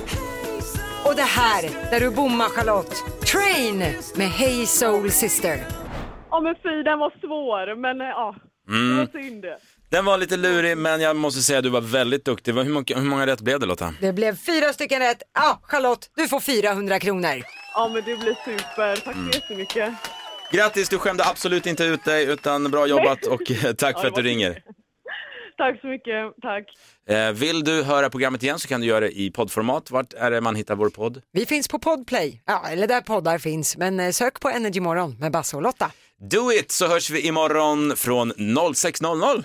Och 1.04 1.14
det 1.16 1.22
här, 1.22 1.62
där 1.90 2.00
du 2.00 2.10
bommar 2.10 2.48
Charlotte. 2.48 2.94
Train 3.32 3.78
med 4.16 4.28
Hey 4.30 4.66
Soul 4.66 5.10
Sister. 5.10 5.66
Ja 6.30 6.40
men 6.40 6.54
fy, 6.62 6.82
den 6.82 6.98
var 6.98 7.10
svår, 7.20 7.76
men 7.76 7.98
ja. 8.06 8.34
Det 8.66 8.72
Mm. 8.74 8.98
var 8.98 9.06
synd. 9.22 9.44
Den 9.90 10.04
var 10.04 10.18
lite 10.18 10.36
lurig, 10.36 10.76
men 10.78 11.00
jag 11.00 11.16
måste 11.16 11.40
säga 11.42 11.58
att 11.58 11.64
du 11.64 11.70
var 11.70 11.80
väldigt 11.80 12.24
duktig. 12.24 12.52
Hur 12.54 12.64
många, 12.64 12.84
hur 12.88 13.02
många 13.02 13.26
rätt 13.26 13.40
blev 13.40 13.60
det 13.60 13.66
Lotta? 13.66 13.94
Det 14.00 14.12
blev 14.12 14.36
fyra 14.36 14.72
stycken 14.72 15.00
rätt. 15.00 15.22
Ja, 15.34 15.60
Charlotte, 15.62 16.10
du 16.16 16.28
får 16.28 16.40
400 16.40 16.98
kronor. 17.00 17.42
Ja 17.74 17.88
men 17.88 18.02
det 18.04 18.16
blir 18.16 18.34
super. 18.44 18.96
Tack 18.96 19.14
Mm. 19.16 19.32
så 19.32 19.38
jättemycket. 19.38 19.92
Grattis, 20.52 20.88
du 20.88 20.98
skämde 20.98 21.24
absolut 21.24 21.66
inte 21.66 21.84
ut 21.84 22.04
dig, 22.04 22.24
utan 22.24 22.70
bra 22.70 22.86
jobbat 22.86 23.26
och 23.26 23.50
eh, 23.50 23.72
tack 23.78 23.96
Ja, 23.96 24.00
för 24.00 24.08
att 24.08 24.14
du 24.14 24.22
ringer. 24.22 24.62
Tack 25.56 25.80
så 25.80 25.86
mycket. 25.86 26.34
Tack. 26.42 26.64
Eh, 27.16 27.32
Vill 27.32 27.64
du 27.64 27.82
höra 27.82 28.10
programmet 28.10 28.42
igen 28.42 28.58
så 28.58 28.68
kan 28.68 28.80
du 28.80 28.86
göra 28.86 29.00
det 29.00 29.18
i 29.20 29.30
poddformat. 29.30 29.90
Vart 29.90 30.12
är 30.12 30.30
det 30.30 30.40
man 30.40 30.54
hittar 30.56 30.76
vår 30.76 30.90
podd? 30.90 31.22
Vi 31.32 31.46
finns 31.46 31.68
på 31.68 31.78
Podplay, 31.78 32.42
ja, 32.46 32.64
eller 32.70 32.86
där 32.86 33.00
poddar 33.00 33.38
finns. 33.38 33.76
Men 33.76 34.00
eh, 34.00 34.10
sök 34.10 34.40
på 34.40 34.48
Energy 34.48 34.80
Morgon 34.80 35.16
med 35.18 35.32
Basse 35.32 35.56
och 35.56 35.62
Lotta. 35.62 35.90
Do 36.30 36.52
it 36.52 36.70
så 36.72 36.86
hörs 36.86 37.10
vi 37.10 37.20
imorgon 37.26 37.96
från 37.96 38.32
06.00. 38.32 39.44